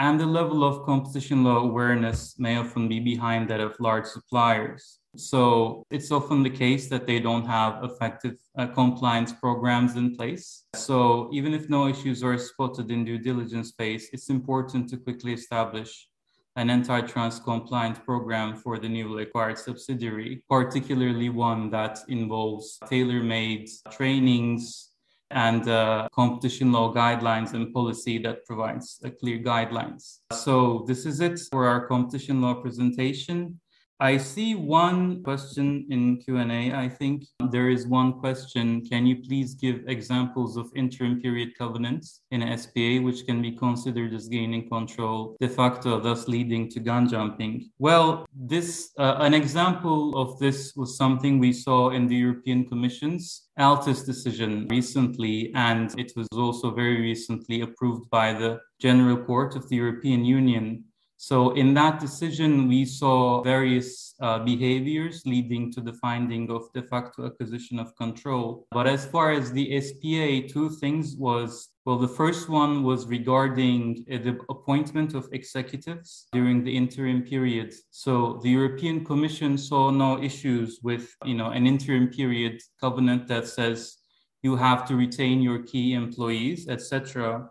[0.00, 4.98] and the level of competition law awareness may often be behind that of large suppliers.
[5.14, 10.64] So it's often the case that they don't have effective uh, compliance programs in place.
[10.74, 15.34] So even if no issues are spotted in due diligence phase, it's important to quickly
[15.34, 16.08] establish
[16.56, 24.89] an antitrust compliance program for the newly acquired subsidiary, particularly one that involves tailor-made trainings,
[25.30, 30.18] and uh, competition law guidelines and policy that provides clear guidelines.
[30.32, 33.60] So this is it for our competition law presentation.
[34.02, 36.72] I see one question in Q&A.
[36.72, 38.82] I think there is one question.
[38.86, 43.52] Can you please give examples of interim period covenants in a SPA which can be
[43.52, 47.70] considered as gaining control de facto, thus leading to gun jumping?
[47.78, 53.48] Well, this uh, an example of this was something we saw in the European Commission's
[53.58, 59.68] Altice decision recently, and it was also very recently approved by the General Court of
[59.68, 60.84] the European Union
[61.22, 66.80] so in that decision, we saw various uh, behaviors leading to the finding of de
[66.80, 68.66] facto acquisition of control.
[68.70, 74.06] But as far as the SPA, two things was, well, the first one was regarding
[74.10, 77.74] uh, the appointment of executives during the interim period.
[77.90, 83.46] So the European Commission saw no issues with, you know, an interim period covenant that
[83.46, 83.98] says
[84.42, 87.50] you have to retain your key employees, etc.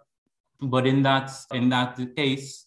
[0.59, 2.65] But in that in that case,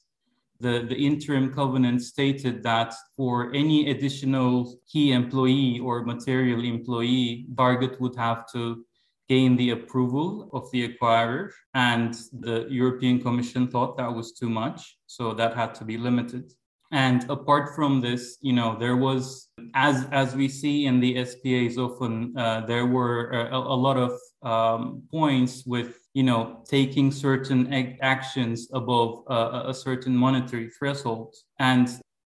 [0.63, 8.01] the, the interim covenant stated that for any additional key employee or material employee, Target
[8.01, 8.85] would have to
[9.29, 11.51] gain the approval of the acquirer.
[11.75, 14.99] And the European Commission thought that was too much.
[15.07, 16.53] So that had to be limited.
[16.93, 21.79] And apart from this, you know, there was, as as we see in the SPAs
[21.79, 27.73] often, uh, there were a, a lot of um, points with you know taking certain
[27.73, 31.89] ag- actions above uh, a certain monetary threshold and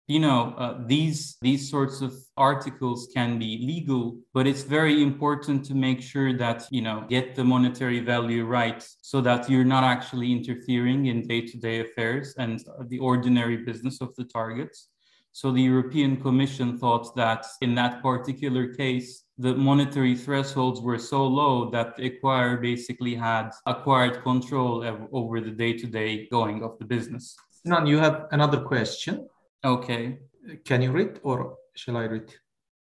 [0.08, 5.64] you know uh, these these sorts of articles can be legal but it's very important
[5.64, 9.84] to make sure that you know get the monetary value right so that you're not
[9.84, 14.88] actually interfering in day-to-day affairs and the ordinary business of the targets.
[15.32, 21.24] So the european commission thought that in that particular case the monetary thresholds were so
[21.24, 27.36] low that the acquirer basically had acquired control over the day-to-day going of the business.
[27.50, 29.28] Sinan, you have another question.
[29.64, 30.18] Okay.
[30.64, 32.34] Can you read or shall I read?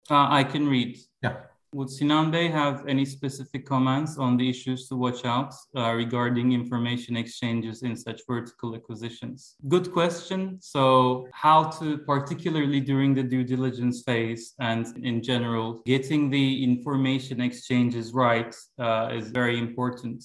[0.10, 1.00] Uh, I can read.
[1.22, 1.38] Yeah.
[1.74, 6.52] Would Sinan Bey have any specific comments on the issues to watch out uh, regarding
[6.52, 9.56] information exchanges in such vertical acquisitions?
[9.68, 10.60] Good question.
[10.62, 17.42] So, how to, particularly during the due diligence phase and in general, getting the information
[17.42, 20.24] exchanges right uh, is very important.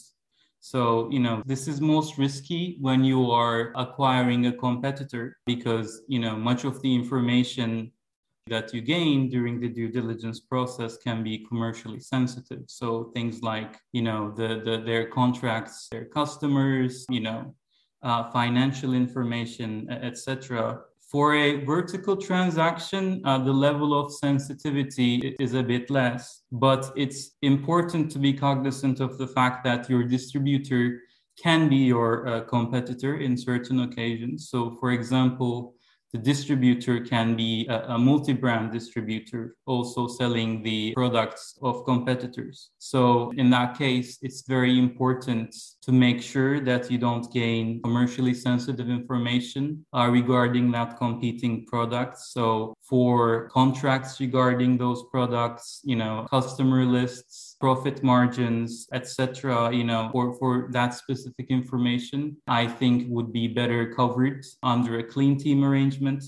[0.61, 6.19] So, you know, this is most risky when you are acquiring a competitor because, you
[6.19, 7.93] know, much of the information
[8.49, 12.65] that you gain during the due diligence process can be commercially sensitive.
[12.67, 17.55] So things like, you know, the, the their contracts, their customers, you know,
[18.03, 20.81] uh, financial information, etc.
[21.11, 27.31] For a vertical transaction, uh, the level of sensitivity is a bit less, but it's
[27.41, 31.01] important to be cognizant of the fact that your distributor
[31.43, 34.51] can be your uh, competitor in certain occasions.
[34.51, 35.75] So, for example,
[36.13, 42.71] the distributor can be a, a multi-brand distributor also selling the products of competitors.
[42.79, 45.55] So in that case it's very important
[45.89, 52.19] to make sure that you don't gain commercially sensitive information uh, regarding that competing product
[52.19, 60.09] so for contracts regarding those products you know customer lists profit margins, etc., you know,
[60.13, 65.65] for, for that specific information, I think would be better covered under a clean team
[65.65, 66.23] arrangement.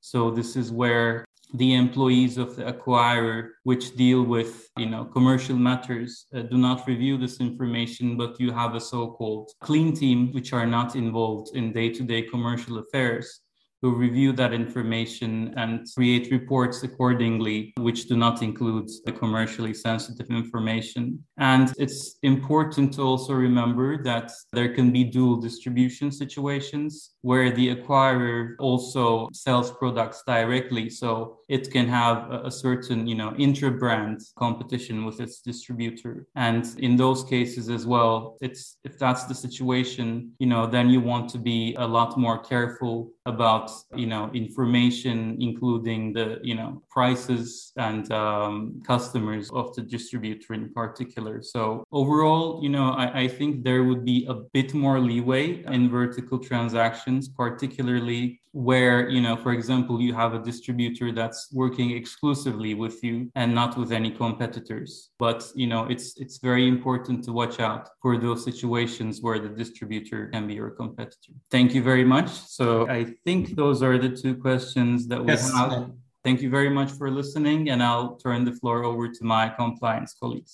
[0.00, 1.24] So this is where
[1.54, 6.86] the employees of the acquirer which deal with you know commercial matters uh, do not
[6.86, 11.72] review this information but you have a so-called clean team which are not involved in
[11.72, 13.40] day-to-day commercial affairs
[13.82, 20.28] who review that information and create reports accordingly, which do not include the commercially sensitive
[20.30, 21.22] information.
[21.38, 27.74] And it's important to also remember that there can be dual distribution situations where the
[27.74, 30.90] acquirer also sells products directly.
[30.90, 36.26] So it can have a, certain, you know, intra-brand competition with its distributor.
[36.34, 41.00] And in those cases as well, it's if that's the situation, you know, then you
[41.00, 46.82] want to be a lot more careful about you know information including the you know
[46.90, 51.42] prices and um, customers of the distributor in particular.
[51.42, 55.90] So overall you know I, I think there would be a bit more leeway in
[55.90, 62.74] vertical transactions particularly where you know for example you have a distributor that's working exclusively
[62.74, 65.10] with you and not with any competitors.
[65.16, 69.48] But you know it's it's very important to watch out for those situations where the
[69.62, 71.34] distributor can be your competitor.
[71.52, 72.30] Thank you very much.
[72.58, 72.66] So
[73.00, 75.52] i think those are the two questions that we yes.
[75.52, 75.92] have.
[76.26, 80.12] Thank you very much for listening and i'll turn the floor over to my compliance
[80.20, 80.52] colleagues.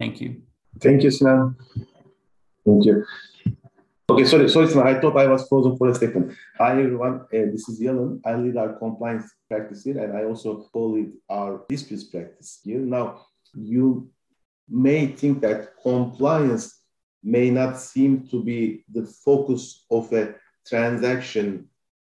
[0.00, 0.30] Thank you.
[0.84, 1.56] Thank you Sinan.
[2.66, 2.96] thank you
[4.10, 6.34] Okay, sorry, sorry, I thought I was frozen for a second.
[6.56, 7.26] Hi, everyone.
[7.30, 8.22] Uh, this is Yalın.
[8.24, 12.78] I lead our compliance practice here, and I also co-lead our disputes practice here.
[12.78, 14.08] Now, you
[14.66, 16.80] may think that compliance
[17.22, 20.36] may not seem to be the focus of a
[20.66, 21.68] transaction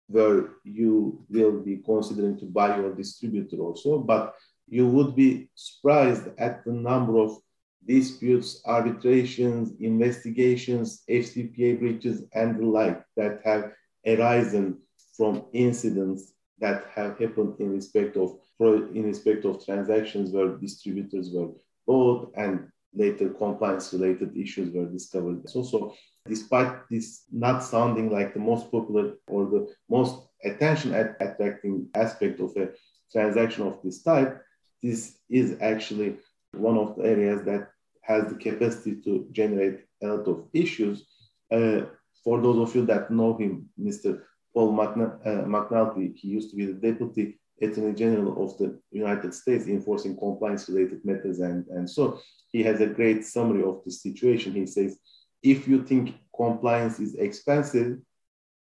[0.08, 4.36] where you will be considering to buy your distributor also, but
[4.68, 7.40] you would be surprised at the number of
[7.88, 13.72] disputes, arbitrations, investigations, FCPA breaches, and the like that have
[14.06, 14.78] arisen
[15.16, 21.50] from incidents that have happened in respect of in respect of transactions where distributors were
[21.86, 25.48] bought and later compliance related issues were discovered.
[25.48, 25.94] So, so
[26.28, 32.56] despite this not sounding like the most popular or the most attention attracting aspect of
[32.58, 32.70] a
[33.12, 34.42] transaction of this type,
[34.82, 36.18] this is actually
[36.54, 37.70] one of the areas that
[38.08, 41.06] has the capacity to generate a lot of issues.
[41.52, 41.82] Uh,
[42.24, 44.22] for those of you that know him, Mr.
[44.54, 49.34] Paul McN- uh, McNulty, he used to be the Deputy Attorney General of the United
[49.34, 51.40] States enforcing compliance related matters.
[51.40, 52.20] And, and so
[52.52, 54.54] he has a great summary of the situation.
[54.54, 55.00] He says,
[55.44, 58.00] if you think compliance is expensive,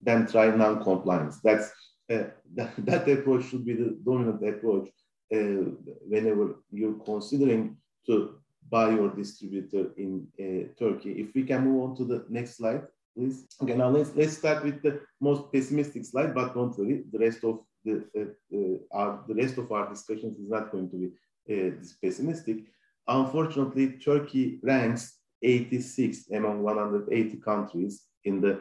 [0.01, 1.41] then try non compliance.
[1.43, 1.71] That's
[2.11, 2.25] uh,
[2.55, 4.89] that, that approach should be the dominant approach
[5.35, 5.71] uh,
[6.09, 7.77] whenever you're considering
[8.07, 8.39] to
[8.75, 10.11] by your distributor in
[10.45, 11.13] uh, Turkey.
[11.23, 12.83] If we can move on to the next slide,
[13.15, 13.37] please.
[13.63, 17.45] Okay, now let's let's start with the most pessimistic slide, but don't worry, the rest
[17.45, 17.55] of
[17.85, 21.09] the uh, uh, our the rest of our discussions is not going to be
[21.53, 22.59] uh, this pessimistic.
[23.07, 25.05] Unfortunately, Turkey ranks
[25.43, 28.55] 86 among 180 countries in the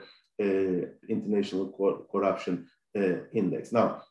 [0.45, 3.72] uh, International Cor Corruption uh, Index.
[3.72, 4.03] Now,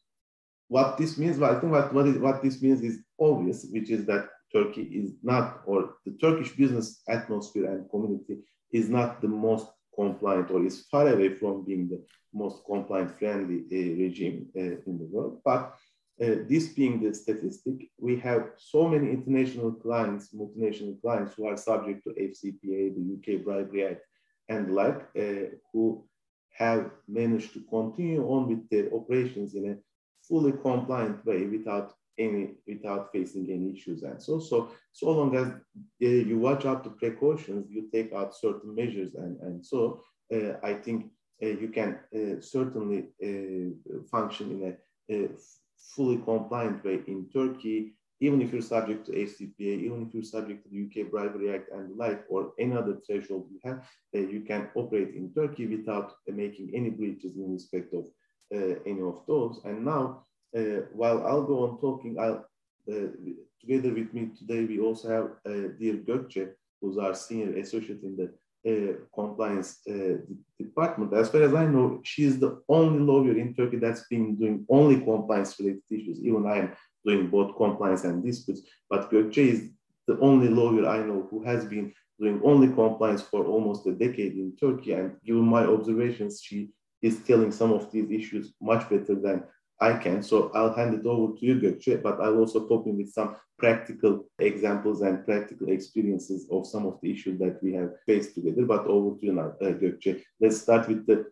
[0.67, 3.91] what this means, well, I think what, what, is, what this means is obvious, which
[3.91, 8.39] is that Turkey is not, or the Turkish business atmosphere and community
[8.73, 13.65] is not the most compliant or is far away from being the most compliant friendly
[13.71, 15.41] uh, regime uh, in the world.
[15.45, 15.75] But
[16.23, 21.57] uh, this being the statistic, we have so many international clients, multinational clients who are
[21.57, 24.03] subject to FCPA, the UK Bribery Act,
[24.49, 26.05] and the like, uh, who
[26.53, 29.77] have managed to continue on with their operations in a
[30.27, 34.03] fully compliant way without any without facing any issues.
[34.03, 35.59] And so, so, so long as uh,
[36.29, 39.15] you watch out the precautions, you take out certain measures.
[39.15, 40.03] And, and so
[40.33, 41.07] uh, I think
[41.43, 41.99] uh, you can
[42.41, 43.09] certainly
[44.11, 45.29] function in a, a,
[45.97, 50.63] fully compliant way in Turkey, even if you're subject to FCPA, even if you're subject
[50.63, 54.43] to the UK Bribery Act and the like, or any other threshold you have, you
[54.47, 58.07] can operate in Turkey without making any breaches in respect of
[58.87, 59.61] any of those.
[59.65, 60.25] And now,
[60.57, 62.47] uh, while I'll go on talking, I'll
[62.91, 63.09] uh,
[63.61, 66.51] together with me today, we also have uh, dear Gökçe,
[66.81, 68.29] who's our senior associate in the
[68.65, 70.17] uh, compliance uh,
[70.59, 71.13] department.
[71.15, 74.65] As far as I know, she is the only lawyer in Turkey that's been doing
[74.69, 76.19] only compliance related issues.
[76.21, 76.73] Even I am
[77.05, 79.71] doing both compliance and disputes, but Gökçe is
[80.07, 84.35] the only lawyer I know who has been doing only compliance for almost a decade
[84.35, 84.93] in Turkey.
[84.93, 89.43] And given my observations, she is telling some of these issues much better than
[89.83, 90.23] I can.
[90.23, 94.25] So I'll hand it over to you, Gökçe, but I'll also talking with some practical
[94.39, 98.65] examples and practical experiences of some of the issues that we have faced together.
[98.65, 100.23] But over to you now, uh, Gökçe.
[100.41, 101.27] Let's start with the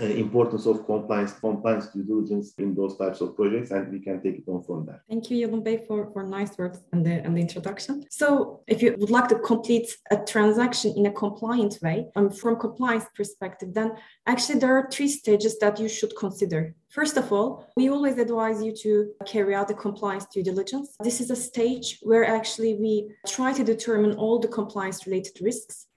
[0.00, 4.22] uh, importance of compliance, compliance due diligence in those types of projects, and we can
[4.22, 5.02] take it on from there.
[5.08, 8.04] Thank you, Yalın Bey, for, for nice words and the, and the introduction.
[8.10, 12.58] So if you would like to complete a transaction in a compliant way, um, from
[12.58, 13.92] compliance perspective, then
[14.26, 16.74] actually there are three stages that you should consider.
[16.90, 20.96] First of all, we always advise you to carry out the compliance due diligence.
[21.02, 25.87] This is a stage where actually we try to determine all the compliance related risks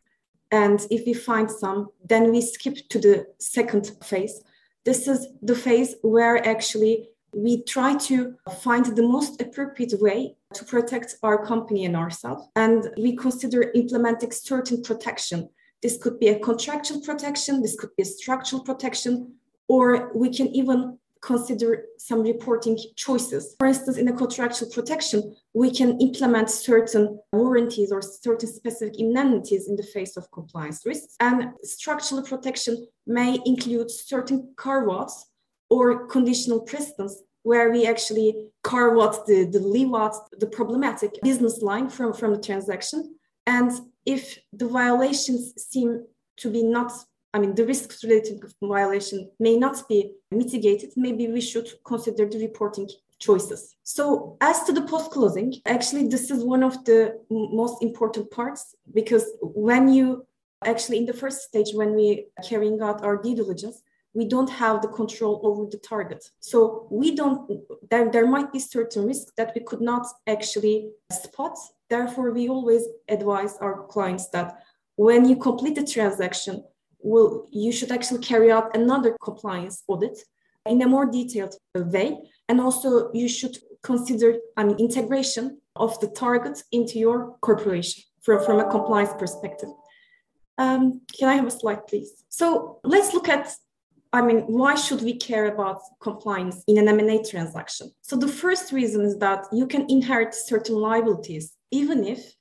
[0.52, 4.44] and if we find some, then we skip to the second phase.
[4.84, 10.66] This is the phase where actually we try to find the most appropriate way to
[10.66, 12.44] protect our company and ourselves.
[12.56, 15.50] And we consider implementing certain protection.
[15.82, 19.36] This could be a contractual protection, this could be a structural protection,
[19.68, 23.56] or we can even consider some reporting choices.
[23.60, 29.70] For instance, in a contractual protection, we can implement certain warranties or certain specific indemnities
[29.70, 31.16] in the face of compliance risks.
[31.20, 35.28] And structural protection may include certain carve-outs
[35.70, 41.62] or conditional precedents where we actually carve out the, the leave out the problematic business
[41.62, 43.16] line from, from the transaction.
[43.48, 43.72] And
[44.06, 46.06] if the violations seem
[46.38, 46.92] to be not
[47.34, 52.28] I mean, the risks related to violation may not be mitigated, maybe we should consider
[52.28, 53.76] the reporting choices.
[53.84, 58.76] So, as to the post closing, actually, this is one of the most important parts
[58.94, 60.26] because when you
[60.66, 63.82] actually, in the first stage, when we carrying out our due diligence,
[64.14, 66.30] we don't have the control over the target.
[66.40, 67.50] So we don't,
[67.90, 71.58] there, there might be certain risks that we could not actually spot.
[71.90, 74.64] Therefore, we always advise our clients that
[74.96, 76.64] when you complete the transaction,
[77.04, 80.18] will you should actually carry out another compliance audit
[80.66, 86.08] in a more detailed way and also you should consider I mean, integration of the
[86.08, 89.70] target into your corporation from, from a compliance perspective
[90.58, 93.56] um, can i have a slide please so let's look at
[94.14, 97.92] I mean, why should we care about compliance in an M&A transaction?
[98.02, 102.34] So the first reason is that you can inherit certain liabilities, even if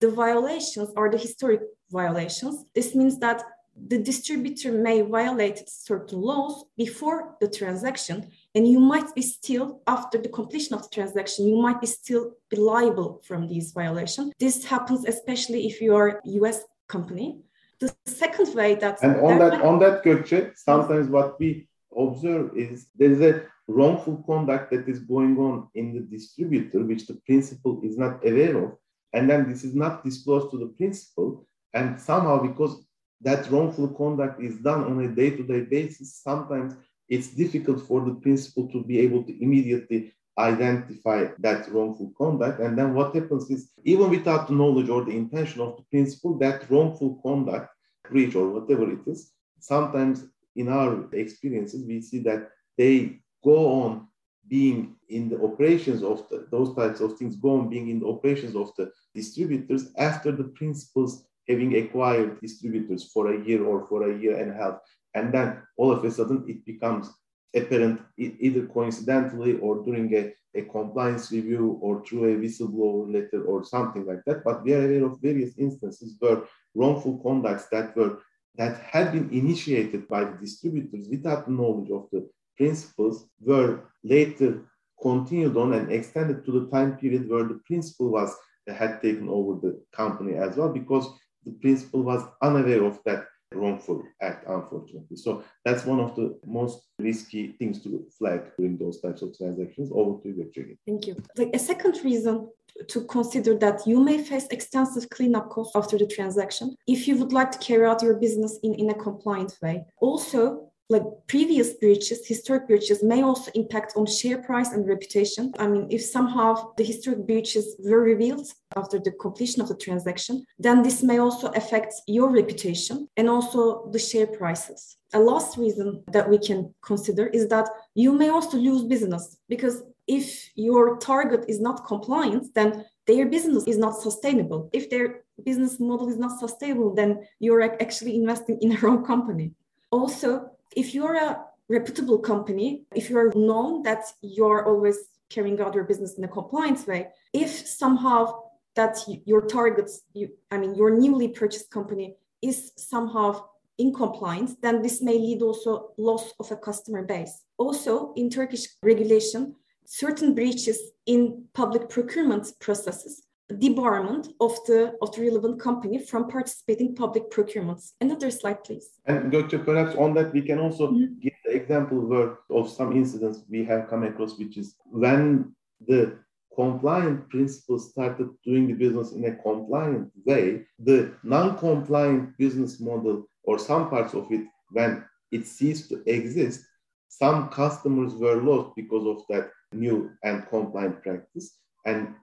[0.00, 1.60] the violations are the historic
[1.90, 2.64] violations.
[2.74, 3.42] This means that
[3.86, 10.18] the distributor may violate certain laws before the transaction and you might be still after
[10.18, 14.64] the completion of the transaction you might be still be liable from these violations this
[14.64, 17.40] happens especially if you are a us company.
[17.80, 22.56] The second way that and on that, that on that Gökçe, sometimes what we observe
[22.56, 27.14] is there is a wrongful conduct that is going on in the distributor which the
[27.26, 28.72] principal is not aware of
[29.12, 32.86] and then this is not disclosed to the principal and somehow because
[33.20, 36.74] that wrongful conduct is done on a day-to-day basis, sometimes
[37.08, 42.60] it's difficult for the principal to be able to immediately identify that wrongful conduct.
[42.60, 46.38] And then what happens is, even without the knowledge or the intention of the principal,
[46.38, 47.70] that wrongful conduct,
[48.08, 54.06] breach or whatever it is, sometimes in our experiences, we see that they go on
[54.48, 58.06] being in the operations of the, those types of things, go on being in the
[58.06, 64.10] operations of the distributors after the principals having acquired distributors for a year or for
[64.10, 64.78] a year and a half.
[65.14, 67.10] And then all of a sudden it becomes
[67.54, 73.64] apparent either coincidentally or during a, a compliance review or through a whistleblower letter or
[73.64, 74.44] something like that.
[74.44, 76.42] But we are aware of various instances where
[76.74, 78.18] wrongful conducts that were
[78.56, 84.64] that had been initiated by the distributors without the knowledge of the principals were later
[85.00, 88.34] continued on and extended to the time period where the principal was
[88.66, 91.08] had taken over the company as well because
[91.48, 95.16] the principal was unaware of that wrongful act, unfortunately.
[95.16, 99.90] So that's one of the most risky things to flag during those types of transactions.
[99.92, 100.76] Over to you, Gökçe.
[100.86, 101.16] Thank you.
[101.36, 102.48] Like a second reason
[102.88, 107.32] to consider that you may face extensive cleanup costs after the transaction if you would
[107.32, 109.84] like to carry out your business in, in a compliant way.
[110.00, 115.52] Also, like previous breaches, historic breaches may also impact on share price and reputation.
[115.58, 120.44] I mean, if somehow the historic breaches were revealed after the completion of the transaction,
[120.58, 124.96] then this may also affect your reputation and also the share prices.
[125.12, 129.82] A last reason that we can consider is that you may also lose business because
[130.06, 134.70] if your target is not compliant, then their business is not sustainable.
[134.72, 139.52] If their business model is not sustainable, then you're actually investing in a wrong company.
[139.90, 144.96] Also, if you're a reputable company, if you're known that you're always
[145.28, 148.42] carrying out your business in a compliance way, if somehow
[148.74, 148.96] that
[149.26, 153.44] your targets, you, I mean, your newly purchased company is somehow
[153.78, 157.44] in compliance, then this may lead also loss of a customer base.
[157.58, 159.54] Also, in Turkish regulation,
[159.84, 163.22] certain breaches in public procurement processes
[163.54, 167.92] debarment of the of the relevant company from participating public procurements.
[168.00, 169.00] Another slide, please.
[169.06, 171.18] And Gökçe, perhaps on that we can also mm-hmm.
[171.20, 175.54] give the example of some incidents we have come across, which is when
[175.86, 176.18] the
[176.54, 183.58] compliant principles started doing the business in a compliant way, the non-compliant business model or
[183.58, 186.64] some parts of it, when it ceased to exist,
[187.08, 191.58] some customers were lost because of that new and compliant practice.
[191.86, 192.14] And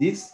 [0.00, 0.30] this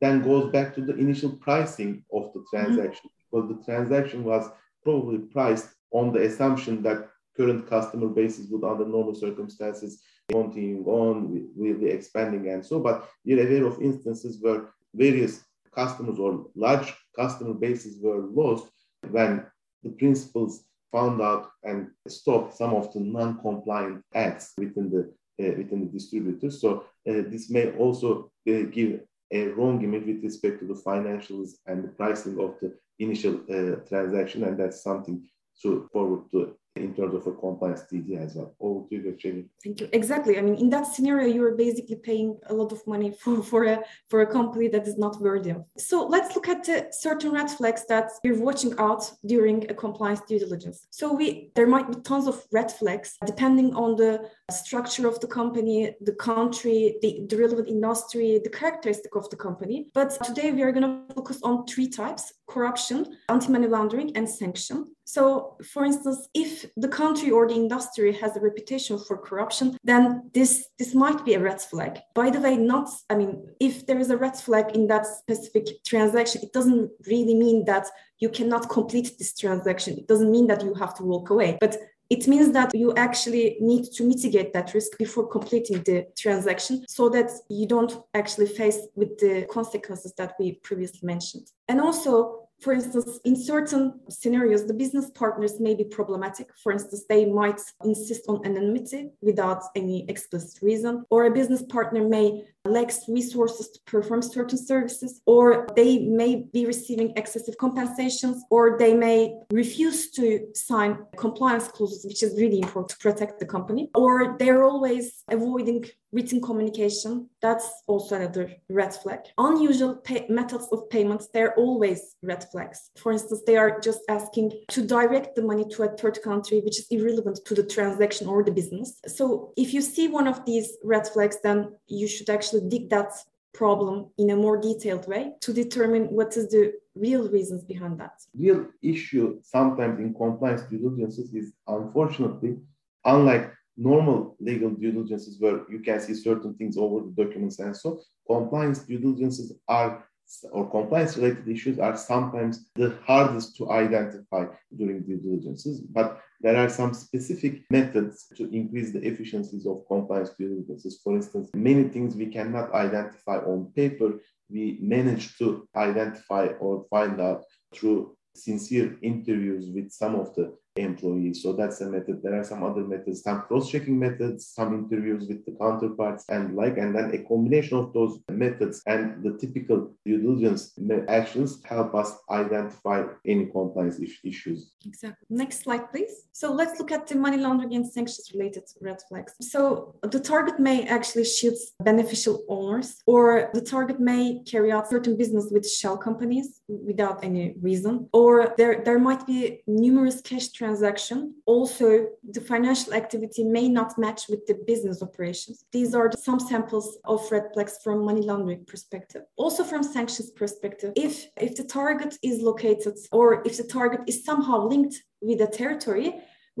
[0.00, 3.40] then goes back to the initial pricing of the transaction mm-hmm.
[3.40, 4.48] because the transaction was
[4.82, 11.48] probably priced on the assumption that current customer bases would under normal circumstances continue on
[11.54, 15.44] will be expanding and so but we're aware of instances where various
[15.74, 18.66] customers or large customer bases were lost
[19.10, 19.44] when
[19.82, 25.02] the principals found out and stopped some of the non-compliant ads within the
[25.38, 29.00] uh, within the distributors so uh, this may also uh, give
[29.32, 33.76] a wrong image with respect to the financials and the pricing of the initial uh,
[33.88, 35.22] transaction, and that's something
[35.62, 38.54] to forward to in terms of a compliance DD as well.
[38.60, 39.88] Over to you, Thank you.
[39.92, 40.38] Exactly.
[40.38, 43.82] I mean, in that scenario, you're basically paying a lot of money for, for a
[44.08, 45.64] for a company that is not worthy of.
[45.78, 50.20] So let's look at the certain red flags that you're watching out during a compliance
[50.28, 50.86] due diligence.
[50.90, 55.26] So we there might be tons of red flags depending on the structure of the
[55.26, 59.88] company, the country, the, the relevant industry, the characteristic of the company.
[59.92, 64.28] But today we are going to focus on three types corruption, anti money laundering, and
[64.28, 64.94] sanction.
[65.04, 70.30] So, for instance, if the country or the industry has a reputation for corruption, then
[70.34, 72.00] this this might be a red flag.
[72.14, 75.84] By the way, not I mean, if there is a red flag in that specific
[75.84, 77.86] transaction, it doesn't really mean that
[78.18, 79.98] you cannot complete this transaction.
[79.98, 81.58] It doesn't mean that you have to walk away.
[81.60, 81.76] But
[82.08, 87.08] it means that you actually need to mitigate that risk before completing the transaction so
[87.08, 91.50] that you don't actually face with the consequences that we previously mentioned.
[91.68, 96.48] And also for instance, in certain scenarios, the business partners may be problematic.
[96.62, 102.08] For instance, they might insist on anonymity without any explicit reason, or a business partner
[102.08, 108.78] may lack resources to perform certain services, or they may be receiving excessive compensations, or
[108.78, 113.90] they may refuse to sign compliance clauses, which is really important to protect the company,
[113.94, 117.28] or they're always avoiding written communication.
[117.42, 119.20] That's also another red flag.
[119.38, 122.90] Unusual pay- methods of payments they're always red flags.
[122.96, 126.78] For instance they are just asking to direct the money to a third country which
[126.78, 129.00] is irrelevant to the transaction or the business.
[129.06, 133.12] So if you see one of these red flags then you should actually dig that
[133.52, 138.20] problem in a more detailed way to determine what is the real reasons behind that.
[138.34, 142.56] Real issue sometimes in compliance due diligences is unfortunately,
[143.04, 147.76] unlike normal legal due diligences where you can see certain things over the documents and
[147.76, 150.06] so compliance due diligences are
[150.52, 154.44] or compliance related issues are sometimes the hardest to identify
[154.76, 160.30] during due diligences but there are some specific methods to increase the efficiencies of compliance
[160.38, 161.00] due diligences.
[161.02, 164.20] For instance many things we cannot identify on paper
[164.50, 171.42] we manage to identify or find out through sincere interviews with some of the employees.
[171.42, 172.22] So that's a method.
[172.22, 176.78] There are some other methods, some cross-checking methods, some interviews with the counterparts and like,
[176.78, 182.16] and then a combination of those methods and the typical due diligence actions help us
[182.30, 184.72] identify any compliance issues.
[184.84, 185.26] Exactly.
[185.30, 186.26] Next slide, please.
[186.32, 189.34] So let's look at the money laundering and sanctions related red flags.
[189.40, 195.16] So the target may actually shield beneficial owners or the target may carry out certain
[195.16, 201.18] business with shell companies without any reason or there, there might be numerous cash transaction.
[201.46, 201.86] Also,
[202.34, 205.64] the financial activity may not match with the business operations.
[205.76, 209.22] These are some samples of red flags from money laundering perspective.
[209.36, 211.14] Also from sanctions perspective, if,
[211.48, 216.08] if the target is located or if the target is somehow linked with a territory,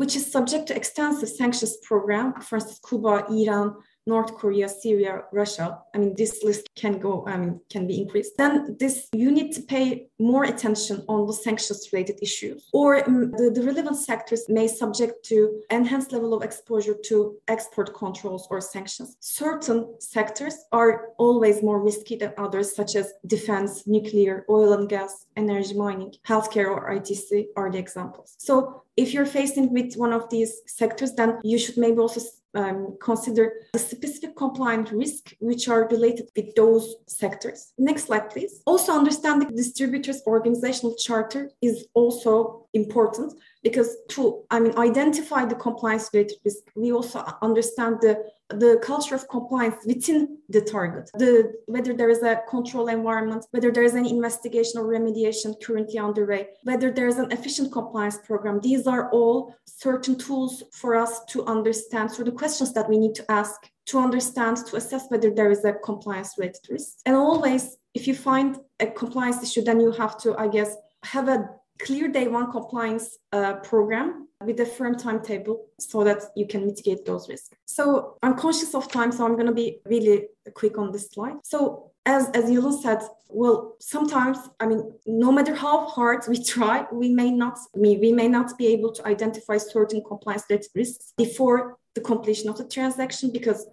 [0.00, 3.74] which is subject to extensive sanctions program, for instance, Cuba, Iran,
[4.06, 5.78] North Korea, Syria, Russia.
[5.94, 8.36] I mean, this list can go, I mean, can be increased.
[8.36, 13.32] Then this, you need to pay more attention on the sanctions related issues or um,
[13.32, 18.60] the, the relevant sectors may subject to enhanced level of exposure to export controls or
[18.60, 19.16] sanctions.
[19.20, 25.26] Certain sectors are always more risky than others, such as defense, nuclear, oil and gas,
[25.36, 28.34] energy mining, healthcare or ITC are the examples.
[28.38, 32.20] So if you're facing with one of these sectors, then you should maybe also
[32.54, 37.72] um, consider the specific compliant risk which are related with those sectors.
[37.76, 38.62] Next slide, please.
[38.66, 45.54] Also, understanding the distributors' organizational charter is also important because to I mean identify the
[45.54, 51.52] compliance related risk, we also understand the the culture of compliance within the target, the
[51.66, 56.48] whether there is a control environment, whether there is any investigation or remediation currently underway,
[56.62, 58.60] whether there is an efficient compliance program.
[58.60, 62.12] These are all certain tools for us to understand.
[62.12, 65.64] So the questions that we need to ask to understand, to assess whether there is
[65.64, 66.98] a compliance related risk.
[67.06, 71.28] And always, if you find a compliance issue, then you have to, I guess, have
[71.28, 76.66] a clear day one compliance uh, program with a firm timetable so that you can
[76.66, 77.50] mitigate those risks.
[77.64, 81.36] So I'm conscious of time, so I'm going to be really quick on this slide.
[81.44, 86.86] So as as Yalın said, well, sometimes I mean, no matter how hard we try,
[86.92, 91.12] we may not we, we may not be able to identify certain compliance related risks
[91.16, 93.66] before the completion of the transaction because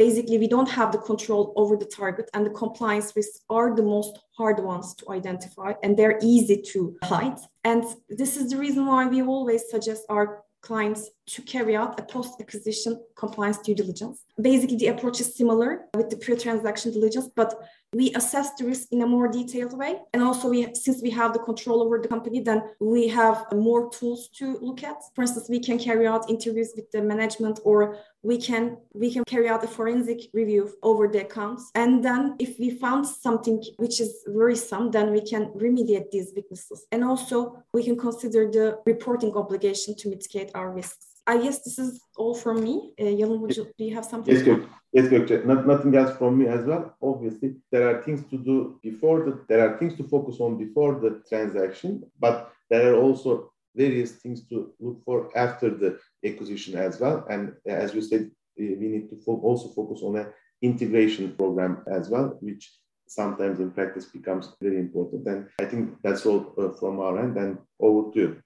[0.00, 3.86] basically we don't have the control over the target and the compliance risks are the
[3.96, 7.38] most hard ones to identify and they're easy to hide
[7.70, 7.84] and
[8.20, 10.26] this is the reason why we always suggest our
[10.62, 14.24] clients to carry out a post-acquisition compliance due diligence.
[14.40, 17.50] Basically, the approach is similar with the pre-transaction diligence, but
[17.92, 20.00] we assess the risk in a more detailed way.
[20.12, 23.90] And also, we since we have the control over the company, then we have more
[23.90, 24.96] tools to look at.
[25.14, 29.24] For instance, we can carry out interviews with the management, or we can we can
[29.24, 31.70] carry out a forensic review over the accounts.
[31.74, 36.86] And then, if we found something which is worrisome, then we can remediate these weaknesses.
[36.92, 41.09] And also, we can consider the reporting obligation to mitigate our risks.
[41.30, 42.74] I guess this is all from me.
[43.00, 44.34] Uh, Yalın, would you, do you have something?
[44.34, 44.66] Yes, good.
[44.92, 45.44] Yes, Gökçe.
[45.46, 46.96] Not, nothing else from me as well.
[47.00, 50.92] Obviously, there are things to do before the, there are things to focus on before
[51.04, 55.90] the transaction, but there are also various things to look for after the
[56.24, 57.24] acquisition as well.
[57.30, 60.26] And as you said, we need to fo- also focus on an
[60.62, 62.64] integration program as well, which
[63.10, 65.26] sometimes in practice becomes very important.
[65.26, 67.36] And I think that's all uh, from our end.
[67.36, 68.36] And over to you.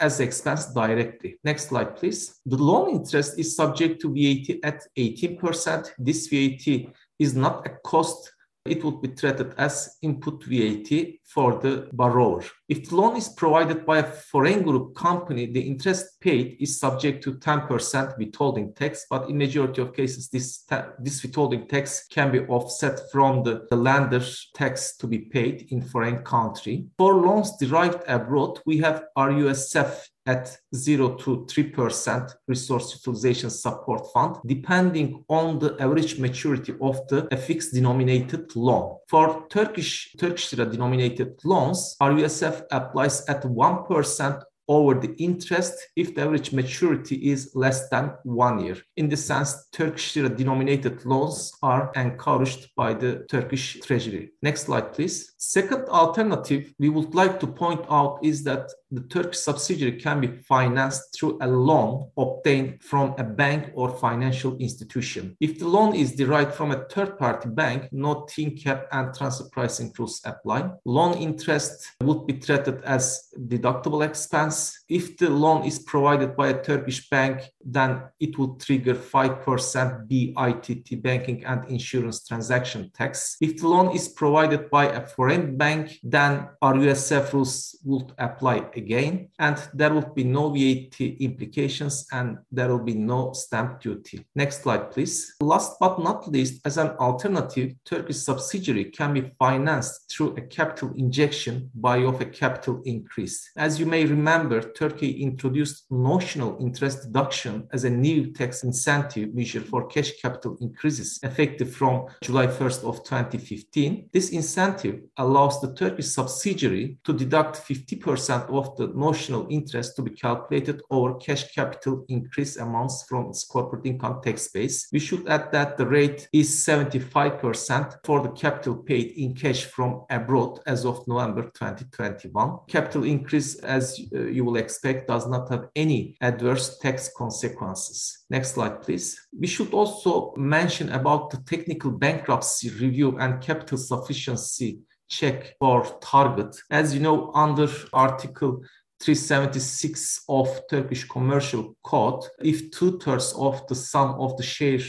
[0.00, 1.38] as expense directly.
[1.44, 2.40] Next slide, please.
[2.46, 5.90] The loan interest is subject to VAT at 18%.
[5.98, 8.32] This VAT is not a cost
[8.66, 12.42] it would be treated as input VAT for the borrower.
[12.68, 17.22] If the loan is provided by a foreign group company, the interest paid is subject
[17.24, 20.64] to 10% withholding tax, but in majority of cases, this,
[20.98, 25.82] this withholding tax can be offset from the, the lender's tax to be paid in
[25.82, 26.86] foreign country.
[26.96, 34.36] For loans derived abroad, we have RUSF at 0 to 3% resource utilization support fund,
[34.46, 38.96] depending on the average maturity of the FX denominated loan.
[39.08, 46.22] For Turkish Turkish lira denominated loans, RUSF applies at 1% over the interest if the
[46.22, 48.76] average maturity is less than one year.
[48.96, 54.32] In this sense, Turkish lira denominated loans are encouraged by the Turkish Treasury.
[54.42, 55.34] Next slide, please.
[55.36, 60.28] Second alternative we would like to point out is that the Turkish subsidiary can be
[60.28, 65.36] financed through a loan obtained from a bank or financial institution.
[65.40, 69.92] If the loan is derived from a third-party bank, no thin cap and transfer pricing
[69.98, 70.70] rules apply.
[70.84, 74.84] Loan interest would be treated as deductible expense.
[74.88, 81.02] If the loan is provided by a Turkish bank, then it would trigger 5% BITT
[81.02, 83.36] banking and insurance transaction tax.
[83.40, 89.14] If the loan is provided by a foreign bank, then RUSF rules would apply again,
[89.38, 90.96] and there will be no VAT
[91.28, 94.16] implications and there will be no stamp duty.
[94.42, 95.16] Next slide, please.
[95.40, 100.90] Last but not least, as an alternative, Turkish subsidiary can be financed through a capital
[100.96, 103.36] injection by of a capital increase.
[103.56, 109.64] As you may remember, Turkey introduced notional interest deduction as a new tax incentive measure
[109.70, 114.10] for cash capital increases effective from July 1st of 2015.
[114.12, 120.02] This incentive allows the Turkish subsidiary to deduct 50% of of the notional interest to
[120.02, 124.88] be calculated over cash capital increase amounts from its corporate income tax base.
[124.92, 130.04] We should add that the rate is 75% for the capital paid in cash from
[130.10, 132.58] abroad as of November 2021.
[132.68, 138.24] Capital increase, as uh, you will expect, does not have any adverse tax consequences.
[138.30, 139.20] Next slide, please.
[139.38, 146.56] We should also mention about the technical bankruptcy review and capital sufficiency check for target.
[146.70, 148.62] As you know, under Article
[149.00, 154.80] 376 of Turkish Commercial Code, if two-thirds of the sum of the share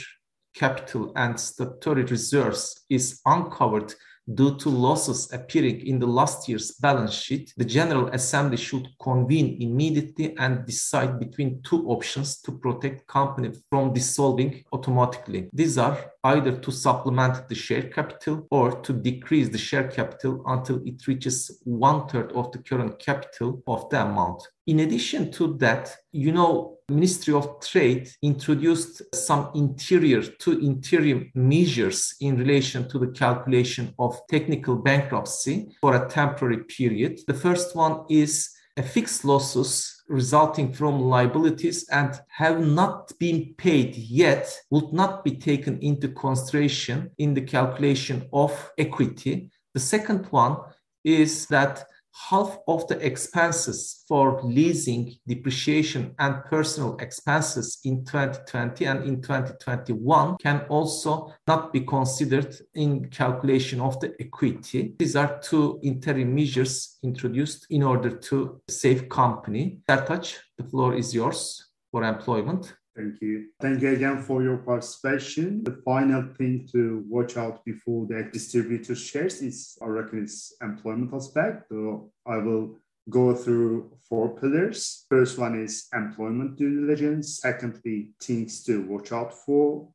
[0.54, 3.94] capital and statutory reserves is uncovered
[4.34, 9.62] due to losses appearing in the last year's balance sheet, the General Assembly should convene
[9.62, 15.48] immediately and decide between two options to protect company from dissolving automatically.
[15.54, 20.82] These are either to supplement the share capital or to decrease the share capital until
[20.86, 24.42] it reaches one third of the current capital of the amount.
[24.66, 32.16] In addition to that, you know, Ministry of Trade introduced some interior to interim measures
[32.22, 37.20] in relation to the calculation of technical bankruptcy for a temporary period.
[37.28, 43.96] The first one is a fixed losses resulting from liabilities and have not been paid
[43.96, 49.50] yet would not be taken into consideration in the calculation of equity.
[49.74, 50.58] The second one
[51.04, 51.86] is that
[52.16, 60.38] half of the expenses for leasing, depreciation, and personal expenses in 2020 and in 2021
[60.38, 64.96] can also not be considered in calculation of the equity.
[64.98, 69.80] These are two interim measures introduced in order to save company.
[69.90, 72.76] Sertaç, the floor is yours for employment.
[72.96, 73.48] Thank you.
[73.60, 75.64] Thank you again for your participation.
[75.66, 81.14] The final thing to watch out before the distributor shares is, I reckon, it's employment
[81.14, 81.68] aspect.
[81.70, 82.80] So I will
[83.10, 85.06] go through four pillars.
[85.10, 87.40] First one is employment due diligence.
[87.40, 89.90] Secondly, things to watch out for.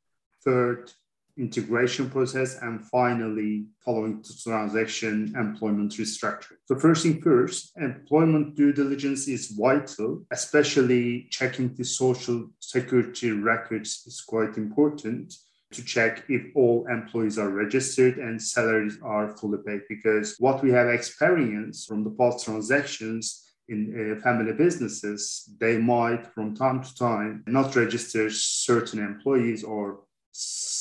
[0.44, 0.92] Third,
[1.40, 6.58] integration process, and finally, following the transaction, employment restructuring.
[6.66, 14.04] So first thing first, employment due diligence is vital, especially checking the social security records
[14.06, 15.34] is quite important
[15.72, 20.70] to check if all employees are registered and salaries are fully paid because what we
[20.70, 26.94] have experienced from the past transactions in uh, family businesses, they might from time to
[26.96, 30.00] time not register certain employees or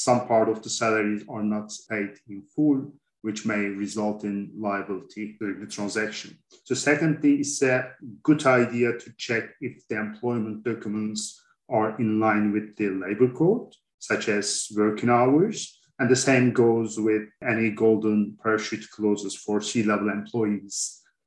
[0.10, 2.80] some part of the salaries are not paid in full,
[3.22, 6.30] which may result in liability during the transaction.
[6.64, 7.92] So secondly, it's a
[8.24, 11.22] good idea to check if the employment documents
[11.70, 15.58] are in line with the labor code, such as working hours.
[16.00, 20.76] And the same goes with any golden parachute clauses for C-level employees,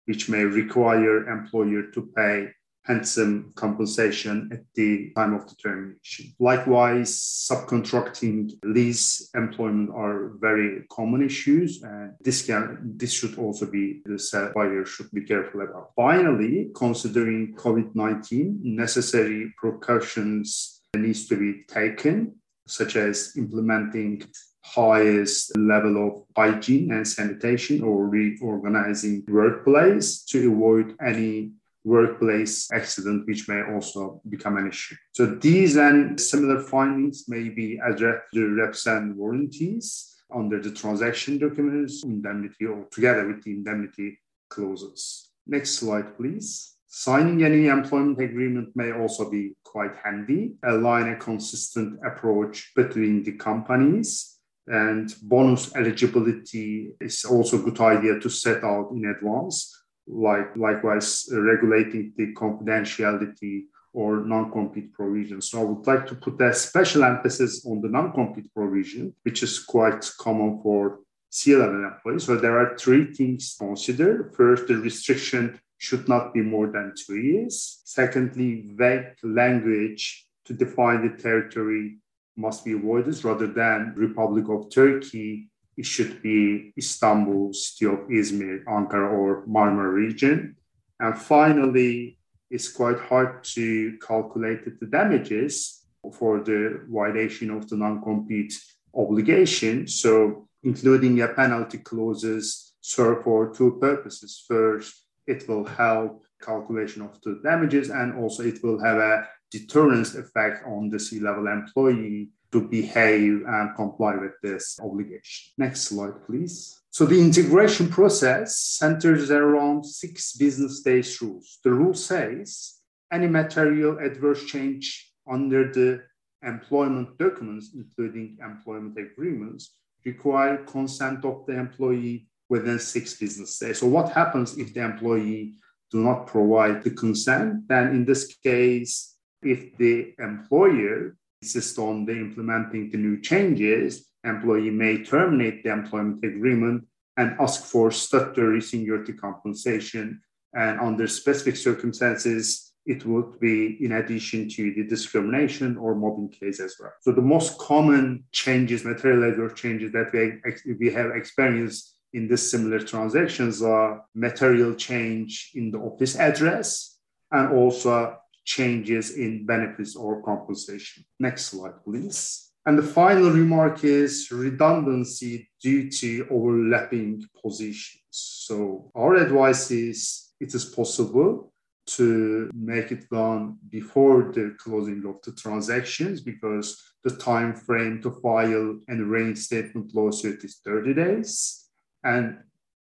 [0.06, 2.36] which may require employer to pay
[2.84, 6.34] handsome compensation at the time of the termination.
[6.38, 14.02] Likewise, subcontracting lease employment are very common issues, and this can this should also be
[14.04, 15.92] the supplier should be careful about.
[15.96, 22.34] Finally, considering COVID-19, necessary precautions needs to be taken,
[22.66, 24.22] such as implementing
[24.64, 31.50] highest level of hygiene and sanitation or reorganizing workplace to avoid any
[31.84, 34.96] workplace accident, which may also become an issue.
[35.12, 42.04] So these and similar findings may be addressed to represent warranties under the transaction documents,
[42.04, 44.18] indemnity, or together with the indemnity
[44.48, 45.30] clauses.
[45.46, 46.76] Next slide, please.
[46.86, 53.32] Signing any employment agreement may also be quite handy, align a consistent approach between the
[53.32, 60.56] companies and bonus eligibility is also a good idea to set out in advance like
[60.56, 65.40] likewise regulating the confidentiality or non-compete provision.
[65.40, 69.58] So I would like to put a special emphasis on the non-compete provision, which is
[69.58, 71.00] quite common for
[71.30, 72.24] C-level employees.
[72.24, 74.32] So there are three things to consider.
[74.34, 77.82] First, the restriction should not be more than two years.
[77.84, 81.98] Secondly, vague language to define the territory
[82.36, 88.64] must be avoided rather than Republic of Turkey it should be Istanbul, city of Izmir,
[88.64, 90.56] Ankara, or Marmara region.
[91.00, 92.18] And finally,
[92.50, 98.54] it's quite hard to calculate the damages for the violation of the non-compete
[98.94, 99.86] obligation.
[99.86, 104.44] So including a penalty clauses serve for two purposes.
[104.46, 110.14] First, it will help calculation of the damages and also it will have a deterrence
[110.14, 115.52] effect on the C-level employee to behave and comply with this obligation.
[115.58, 116.78] Next slide, please.
[116.90, 121.58] So the integration process centers around six business days rules.
[121.64, 122.74] The rule says
[123.10, 126.02] any material adverse change under the
[126.42, 129.74] employment documents, including employment agreements,
[130.04, 133.78] require consent of the employee within six business days.
[133.78, 135.54] So what happens if the employee
[135.90, 137.68] do not provide the consent?
[137.68, 144.70] Then in this case, if the employer insists on the implementing the new changes, employee
[144.70, 146.84] may terminate the employment agreement
[147.16, 150.22] and ask for statutory seniority compensation.
[150.54, 156.60] And under specific circumstances, it would be in addition to the discrimination or mobbing case
[156.60, 156.92] as well.
[157.00, 162.50] So the most common changes, material adverse changes that we, we have experienced in this
[162.50, 166.98] similar transactions are material change in the office address
[167.30, 171.04] and also changes in benefits or compensation.
[171.18, 172.50] Next slide, please.
[172.64, 178.02] And the final remark is redundancy due to overlapping positions.
[178.10, 181.52] So our advice is it is possible
[181.84, 188.12] to make it done before the closing of the transactions because the time frame to
[188.22, 191.68] file an reinstatement lawsuit is 30 days.
[192.04, 192.38] And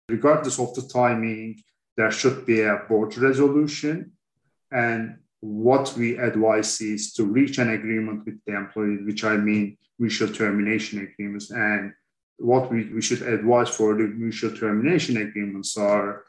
[0.09, 1.63] regardless of the timing,
[1.97, 4.13] there should be a board resolution.
[4.73, 9.77] And what we advise is to reach an agreement with the employee, which I mean
[9.99, 11.51] mutual termination agreements.
[11.51, 11.93] And
[12.39, 16.25] what we, we should advise for the mutual termination agreements are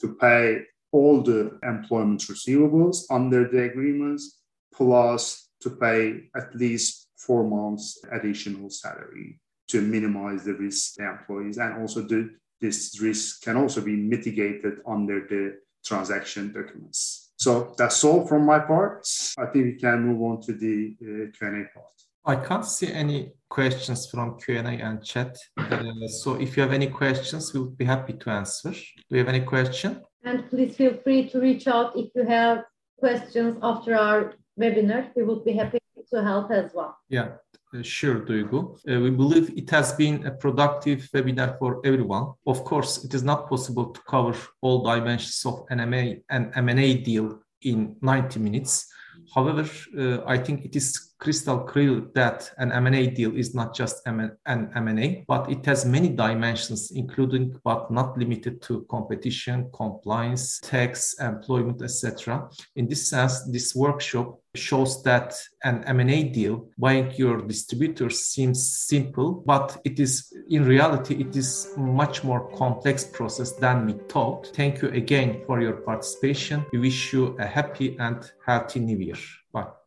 [0.00, 4.40] to pay all the employment receivables under the agreements,
[4.74, 9.38] plus to pay at least four months additional salary
[9.68, 11.58] to minimize the risk to employees.
[11.58, 12.30] And also the,
[12.60, 17.19] this risk can also be mitigated under the transaction documents.
[17.40, 19.08] So that's all from my part.
[19.38, 21.94] I think we can move on to the uh, Q&A part.
[22.26, 25.38] I can't see any questions from Q&A and chat.
[25.56, 28.72] Uh, so if you have any questions, we would be happy to answer.
[28.72, 30.02] Do you have any question?
[30.22, 32.64] And please feel free to reach out if you have
[32.98, 35.08] questions after our webinar.
[35.16, 35.78] We would be happy
[36.12, 36.98] to help as well.
[37.08, 37.36] Yeah,
[37.82, 38.78] sure, Duygu.
[38.88, 42.32] Uh, we believe it has been a productive webinar for everyone.
[42.46, 47.96] Of course, it is not possible to cover all dimensions of an M&A, deal in
[48.00, 48.86] 90 minutes.
[49.34, 49.68] However,
[49.98, 54.36] uh, I think it is crystal clear that an M&A deal is not just an
[54.46, 61.82] M&A, but it has many dimensions, including but not limited to competition, compliance, tax, employment,
[61.82, 62.48] etc.
[62.76, 69.44] In this sense, this workshop shows that an M&A deal buying your distributors seems simple,
[69.46, 74.48] but it is in reality it is much more complex process than we thought.
[74.54, 76.64] Thank you again for your participation.
[76.72, 79.18] We wish you a happy and healthy new year.
[79.52, 79.79] Bye.